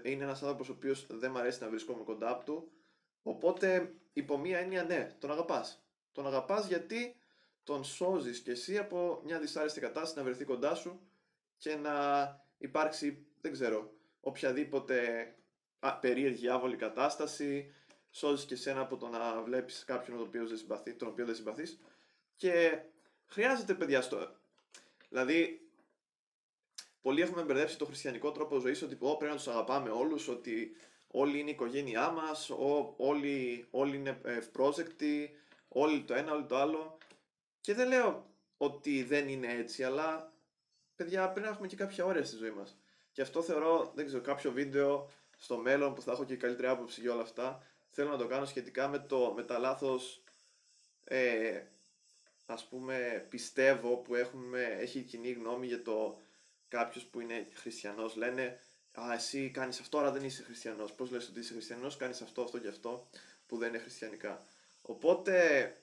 είναι 0.04 0.24
ένας 0.24 0.42
άνθρωπος 0.42 0.70
ο 0.70 0.72
οποίος 0.72 1.08
δεν 1.10 1.32
μου 1.32 1.40
αρέσει 1.40 1.62
να 1.62 1.70
βρισκόμαι 1.70 2.04
κοντά 2.04 2.38
του. 2.38 2.72
Οπότε 3.24 3.94
υπό 4.14 4.38
μία 4.38 4.58
έννοια 4.60 4.84
ναι, 4.84 5.16
τον 5.20 5.32
αγαπάς. 5.32 5.84
Τον 6.12 6.28
αγαπάς 6.28 6.68
γιατί 6.68 7.16
τον 7.64 7.84
σώζεις 7.84 8.40
και 8.40 8.52
εσύ 8.52 8.78
από 8.78 9.22
μια 9.26 9.40
δυσάρεστη 9.40 9.80
κατάσταση 9.80 10.18
να 10.18 10.24
βρεθεί 10.24 10.46
κοντά 10.46 10.76
σου 10.76 11.00
και 11.58 11.76
να 11.76 11.96
υπάρξει, 12.58 13.26
δεν 13.42 13.52
ξέρω, 13.52 13.94
οποιαδήποτε 14.22 15.28
α, 15.80 15.96
περίεργη 15.96 16.50
άβολη 16.50 16.76
κατάσταση, 16.76 17.74
σώζεις 18.12 18.46
και 18.46 18.54
εσένα 18.54 18.82
από 18.82 18.98
το 18.98 19.08
να 19.08 19.42
βλέπεις 19.42 19.84
κάποιον 19.86 20.18
τον 20.18 20.28
οποίο 20.28 20.48
δεν, 20.48 20.58
συμπαθεί, 20.58 20.94
τον 20.94 21.08
οποίο 21.08 21.26
δεν 21.26 21.36
συμπαθείς 21.36 21.80
και 22.36 22.82
χρειάζεται 23.26 23.74
παιδιά 23.74 24.02
στο... 24.02 24.36
Δηλαδή, 25.10 25.70
πολλοί 27.02 27.22
έχουμε 27.22 27.44
μπερδέψει 27.44 27.78
το 27.78 27.86
χριστιανικό 27.86 28.32
τρόπο 28.32 28.60
ζωής 28.60 28.82
ότι 28.82 28.96
πρέπει 28.96 29.24
να 29.24 29.36
τους 29.36 29.48
αγαπάμε 29.48 29.90
όλους, 29.90 30.28
ότι 30.28 30.76
όλοι 31.08 31.40
είναι 31.40 31.50
η 31.50 31.54
οικογένειά 31.54 32.10
μας, 32.10 32.52
όλοι, 32.98 33.68
όλοι 33.72 33.96
είναι 33.96 34.22
ευπρόσεκτοι, 34.24 35.38
όλοι 35.68 36.02
το 36.02 36.14
ένα, 36.14 36.34
όλοι 36.34 36.46
το 36.46 36.58
άλλο. 36.58 36.98
Και 37.62 37.74
δεν 37.74 37.88
λέω 37.88 38.36
ότι 38.58 39.04
δεν 39.04 39.28
είναι 39.28 39.54
έτσι, 39.54 39.84
αλλά 39.84 40.34
παιδιά 40.96 41.30
πρέπει 41.30 41.46
να 41.46 41.52
έχουμε 41.52 41.68
και 41.68 41.76
κάποια 41.76 42.06
όρια 42.06 42.24
στη 42.24 42.36
ζωή 42.36 42.52
μας. 42.52 42.78
Και 43.12 43.22
αυτό 43.22 43.42
θεωρώ, 43.42 43.92
δεν 43.96 44.06
ξέρω, 44.06 44.22
κάποιο 44.22 44.52
βίντεο 44.52 45.12
στο 45.38 45.58
μέλλον 45.58 45.94
που 45.94 46.02
θα 46.02 46.12
έχω 46.12 46.24
και 46.24 46.36
καλύτερη 46.36 46.68
άποψη 46.68 47.02
για 47.02 47.14
όλα 47.14 47.22
αυτά, 47.22 47.64
θέλω 47.90 48.10
να 48.10 48.18
το 48.18 48.28
κάνω 48.28 48.46
σχετικά 48.46 48.88
με, 48.88 49.00
το, 49.00 49.34
με 49.36 49.44
τα 49.44 49.58
λάθος, 49.58 50.24
ε, 51.04 51.62
ας 52.46 52.68
πούμε, 52.68 53.26
πιστεύω 53.30 53.98
που 53.98 54.16
έχουμε, 54.16 54.64
έχει 54.64 55.02
κοινή 55.02 55.32
γνώμη 55.32 55.68
για 55.68 55.82
το 55.82 56.22
κάποιος 56.68 57.04
που 57.06 57.20
είναι 57.20 57.48
χριστιανός 57.54 58.16
λένε 58.16 58.60
«Α, 58.92 59.14
εσύ 59.14 59.50
κάνεις 59.50 59.80
αυτό, 59.80 59.98
άρα 59.98 60.12
δεν 60.12 60.24
είσαι 60.24 60.44
χριστιανός». 60.44 60.94
Πώς 60.94 61.12
λες 61.12 61.28
ότι 61.28 61.40
είσαι 61.40 61.54
χριστιανός, 61.54 61.98
κάνεις 61.98 62.22
αυτό, 62.22 62.42
αυτό 62.42 62.58
και 62.60 62.68
αυτό 62.68 63.10
που 63.48 63.58
δεν 63.58 63.70
είναι 63.70 63.78
χριστιανικά. 63.78 64.46
Οπότε 64.82 65.78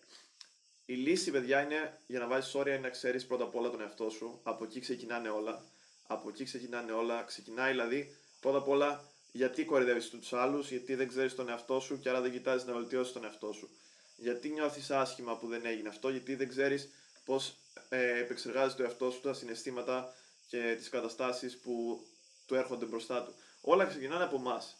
η 0.86 0.94
λύση, 0.94 1.30
παιδιά, 1.30 1.62
είναι 1.62 1.98
για 2.06 2.18
να 2.18 2.26
βάζεις 2.26 2.54
όρια 2.54 2.72
είναι 2.72 2.82
να 2.82 2.88
ξέρεις 2.88 3.26
πρώτα 3.26 3.44
απ' 3.44 3.54
όλα 3.54 3.70
τον 3.70 3.80
εαυτό 3.80 4.10
σου. 4.10 4.40
Από 4.42 4.64
εκεί 4.64 4.80
ξεκινάνε 4.80 5.28
όλα. 5.28 5.64
Από 6.06 6.28
εκεί 6.28 6.44
ξεκινάνε 6.44 6.92
όλα. 6.92 7.22
Ξεκινάει 7.22 7.70
δηλαδή 7.70 8.16
πρώτα 8.40 8.58
απ' 8.58 8.68
όλα 8.68 9.04
γιατί 9.32 9.64
κορυδεύεις 9.64 10.08
τους 10.08 10.32
άλλους, 10.32 10.70
γιατί 10.70 10.94
δεν 10.94 11.08
ξέρεις 11.08 11.34
τον 11.34 11.48
εαυτό 11.48 11.80
σου 11.80 11.98
και 11.98 12.08
άρα 12.08 12.20
δεν 12.20 12.32
κοιτάζεις 12.32 12.66
να 12.66 12.72
βελτιώσεις 12.72 13.12
τον 13.12 13.24
εαυτό 13.24 13.52
σου. 13.52 13.70
Γιατί 14.16 14.48
νιώθεις 14.48 14.90
άσχημα 14.90 15.36
που 15.36 15.46
δεν 15.46 15.66
έγινε 15.66 15.88
αυτό, 15.88 16.08
γιατί 16.08 16.34
δεν 16.34 16.48
ξέρεις 16.48 16.88
πώς 17.24 17.56
ε, 17.88 18.18
επεξεργάζεται 18.18 18.82
το 18.82 18.88
εαυτός 18.88 19.14
σου 19.14 19.20
τα 19.20 19.34
συναισθήματα 19.34 20.14
και 20.48 20.74
τις 20.78 20.88
καταστάσεις 20.88 21.58
που 21.58 22.06
του 22.46 22.54
έρχονται 22.54 22.84
μπροστά 22.84 23.22
του. 23.24 23.34
Όλα 23.60 23.84
ξεκινάνε 23.84 24.24
από 24.24 24.36
εμάς. 24.36 24.76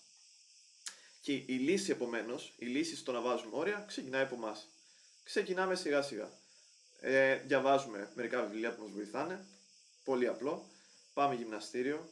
Και 1.21 1.33
η 1.33 1.45
λύση 1.47 1.91
επομένως, 1.91 2.55
η 2.59 2.67
λύση 2.67 2.97
στο 2.97 3.13
να 3.13 3.21
βάζουμε 3.21 3.57
όρια, 3.57 3.85
ξεκινάει 3.89 4.23
από 4.23 4.35
εμάς 4.35 4.69
ξεκινάμε 5.27 5.75
σιγά 5.75 6.03
σιγά. 6.03 6.31
Ε, 7.01 7.35
διαβάζουμε 7.35 8.11
μερικά 8.15 8.43
βιβλία 8.43 8.75
που 8.75 8.83
μας 8.83 8.93
βοηθάνε, 8.93 9.47
πολύ 10.05 10.27
απλό. 10.29 10.69
Πάμε 11.15 11.35
γυμναστήριο 11.35 12.09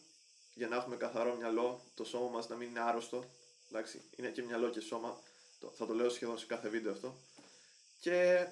για 0.54 0.68
να 0.68 0.76
έχουμε 0.76 0.96
καθαρό 0.96 1.34
μυαλό, 1.34 1.84
το 1.94 2.04
σώμα 2.04 2.30
μας 2.30 2.48
να 2.48 2.56
μην 2.56 2.68
είναι 2.68 2.80
άρρωστο. 2.80 3.24
Εντάξει, 3.68 4.02
είναι 4.16 4.28
και 4.28 4.42
μυαλό 4.42 4.70
και 4.70 4.80
σώμα, 4.80 5.20
θα 5.76 5.86
το 5.86 5.94
λέω 5.94 6.08
σχεδόν 6.08 6.38
σε 6.38 6.46
κάθε 6.46 6.68
βίντεο 6.68 6.92
αυτό. 6.92 7.16
Και 8.00 8.46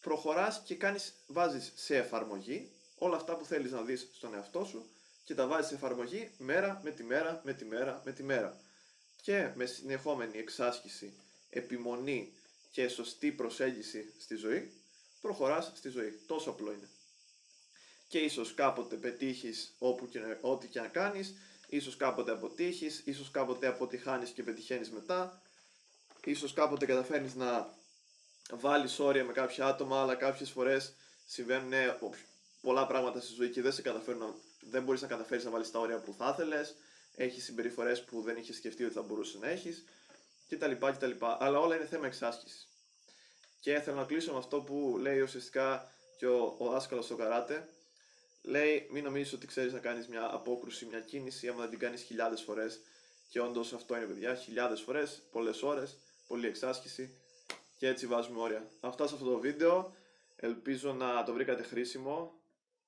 προχωράς 0.00 0.62
και 0.64 0.74
κάνεις, 0.74 1.14
βάζεις 1.26 1.72
σε 1.74 1.96
εφαρμογή 1.96 2.70
όλα 2.98 3.16
αυτά 3.16 3.36
που 3.36 3.44
θέλεις 3.44 3.72
να 3.72 3.82
δεις 3.82 4.08
στον 4.12 4.34
εαυτό 4.34 4.64
σου 4.64 4.90
και 5.24 5.34
τα 5.34 5.46
βάζεις 5.46 5.68
σε 5.68 5.74
εφαρμογή 5.74 6.30
μέρα 6.38 6.80
με 6.84 6.90
τη 6.90 7.02
μέρα, 7.02 7.40
με 7.44 7.52
τη 7.52 7.64
μέρα, 7.64 8.02
με 8.04 8.12
τη 8.12 8.22
μέρα. 8.22 8.60
Και 9.22 9.50
με 9.54 9.66
συνεχόμενη 9.66 10.38
εξάσκηση, 10.38 11.12
επιμονή, 11.50 12.32
και 12.72 12.88
σωστή 12.88 13.32
προσέγγιση 13.32 14.12
στη 14.18 14.34
ζωή, 14.34 14.72
προχωράς 15.20 15.72
στη 15.74 15.88
ζωή. 15.88 16.20
Τόσο 16.26 16.50
απλό 16.50 16.72
είναι. 16.72 16.88
Και 18.08 18.18
ίσως 18.18 18.54
κάποτε 18.54 18.96
πετύχεις 18.96 19.74
όπου 19.78 20.08
και, 20.08 20.20
ό,τι 20.40 20.66
και 20.66 20.80
να 20.80 20.86
κάνεις, 20.86 21.34
ίσως 21.68 21.96
κάποτε 21.96 22.32
αποτύχεις, 22.32 23.02
ίσως 23.04 23.30
κάποτε 23.30 23.66
αποτυχάνεις 23.66 24.30
και 24.30 24.42
πετυχαίνεις 24.42 24.90
μετά, 24.90 25.42
ίσως 26.24 26.52
κάποτε 26.52 26.86
καταφέρνεις 26.86 27.34
να 27.34 27.74
βάλεις 28.50 28.98
όρια 28.98 29.24
με 29.24 29.32
κάποια 29.32 29.66
άτομα, 29.66 30.00
αλλά 30.00 30.14
κάποιες 30.14 30.50
φορές 30.50 30.94
συμβαίνουν 31.24 31.72
πολλά 32.60 32.86
πράγματα 32.86 33.20
στη 33.20 33.34
ζωή 33.34 33.50
και 33.50 33.62
δεν, 33.62 33.72
σε 33.72 33.82
καταφέρουν, 33.82 34.34
δεν 34.60 34.82
μπορείς 34.82 35.00
να 35.02 35.08
καταφέρεις 35.08 35.44
να 35.44 35.50
βάλεις 35.50 35.70
τα 35.70 35.78
όρια 35.78 36.00
που 36.00 36.14
θα 36.18 36.30
ήθελες, 36.32 36.76
έχεις 37.14 37.44
συμπεριφορές 37.44 38.04
που 38.04 38.22
δεν 38.22 38.36
είχες 38.36 38.56
σκεφτεί 38.56 38.84
ότι 38.84 38.94
θα 38.94 39.02
μπορούσες 39.02 39.40
να 39.40 39.48
έχεις, 39.48 39.84
κτλ. 40.48 40.72
κτλ. 40.72 41.10
Αλλά 41.38 41.58
όλα 41.58 41.76
είναι 41.76 41.86
θέμα 41.86 42.06
εξάσκησης. 42.06 42.68
Και 43.60 43.80
θέλω 43.80 43.96
να 43.96 44.04
κλείσω 44.04 44.32
με 44.32 44.38
αυτό 44.38 44.60
που 44.60 44.98
λέει 45.00 45.20
ουσιαστικά 45.20 45.92
και 46.16 46.26
ο, 46.26 46.54
ο 46.58 46.70
δάσκαλο 46.70 47.02
στο 47.02 47.16
καράτε. 47.16 47.68
Λέει, 48.42 48.88
μην 48.90 49.04
νομίζεις 49.04 49.32
ότι 49.32 49.46
ξέρεις 49.46 49.72
να 49.72 49.78
κάνεις 49.78 50.08
μια 50.08 50.28
απόκρουση, 50.32 50.86
μια 50.86 51.00
κίνηση, 51.00 51.48
άμα 51.48 51.60
δεν 51.60 51.70
την 51.70 51.78
κάνεις 51.78 52.02
χιλιάδες 52.02 52.42
φορές. 52.42 52.80
Και 53.28 53.40
όντως 53.40 53.72
αυτό 53.72 53.96
είναι, 53.96 54.06
παιδιά, 54.06 54.34
χιλιάδες 54.34 54.80
φορές, 54.80 55.22
πολλές 55.30 55.62
ώρες, 55.62 55.96
πολλή 56.26 56.46
εξάσκηση. 56.46 57.16
Και 57.78 57.88
έτσι 57.88 58.06
βάζουμε 58.06 58.40
όρια. 58.40 58.68
Αυτά 58.80 59.06
σε 59.06 59.14
αυτό 59.14 59.26
το 59.26 59.38
βίντεο. 59.38 59.96
Ελπίζω 60.36 60.92
να 60.92 61.24
το 61.24 61.32
βρήκατε 61.32 61.62
χρήσιμο. 61.62 62.32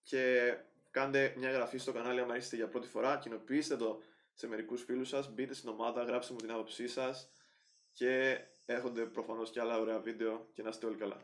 Και 0.03 0.55
κάντε 0.91 1.35
μια 1.37 1.49
εγγραφή 1.49 1.79
στο 1.79 1.93
κανάλι 1.93 2.21
αν 2.21 2.35
είστε 2.35 2.57
για 2.57 2.69
πρώτη 2.69 2.89
φορά. 2.89 3.19
Κοινοποιήστε 3.19 3.77
το 3.77 4.03
σε 4.35 4.47
μερικούς 4.47 4.83
φίλους 4.83 5.09
σας. 5.09 5.29
Μπείτε 5.29 5.55
στην 5.55 5.69
ομάδα, 5.69 6.03
γράψτε 6.03 6.33
μου 6.33 6.39
την 6.39 6.51
άποψή 6.51 6.89
σας 6.89 7.29
και 7.95 8.39
έρχονται 8.67 9.03
προφανώς 9.03 9.51
και 9.51 9.61
άλλα 9.61 9.79
ωραία 9.79 9.99
βίντεο 9.99 10.47
και 10.53 10.63
να 10.63 10.69
είστε 10.69 10.87
όλοι 10.87 10.97
καλά. 10.97 11.17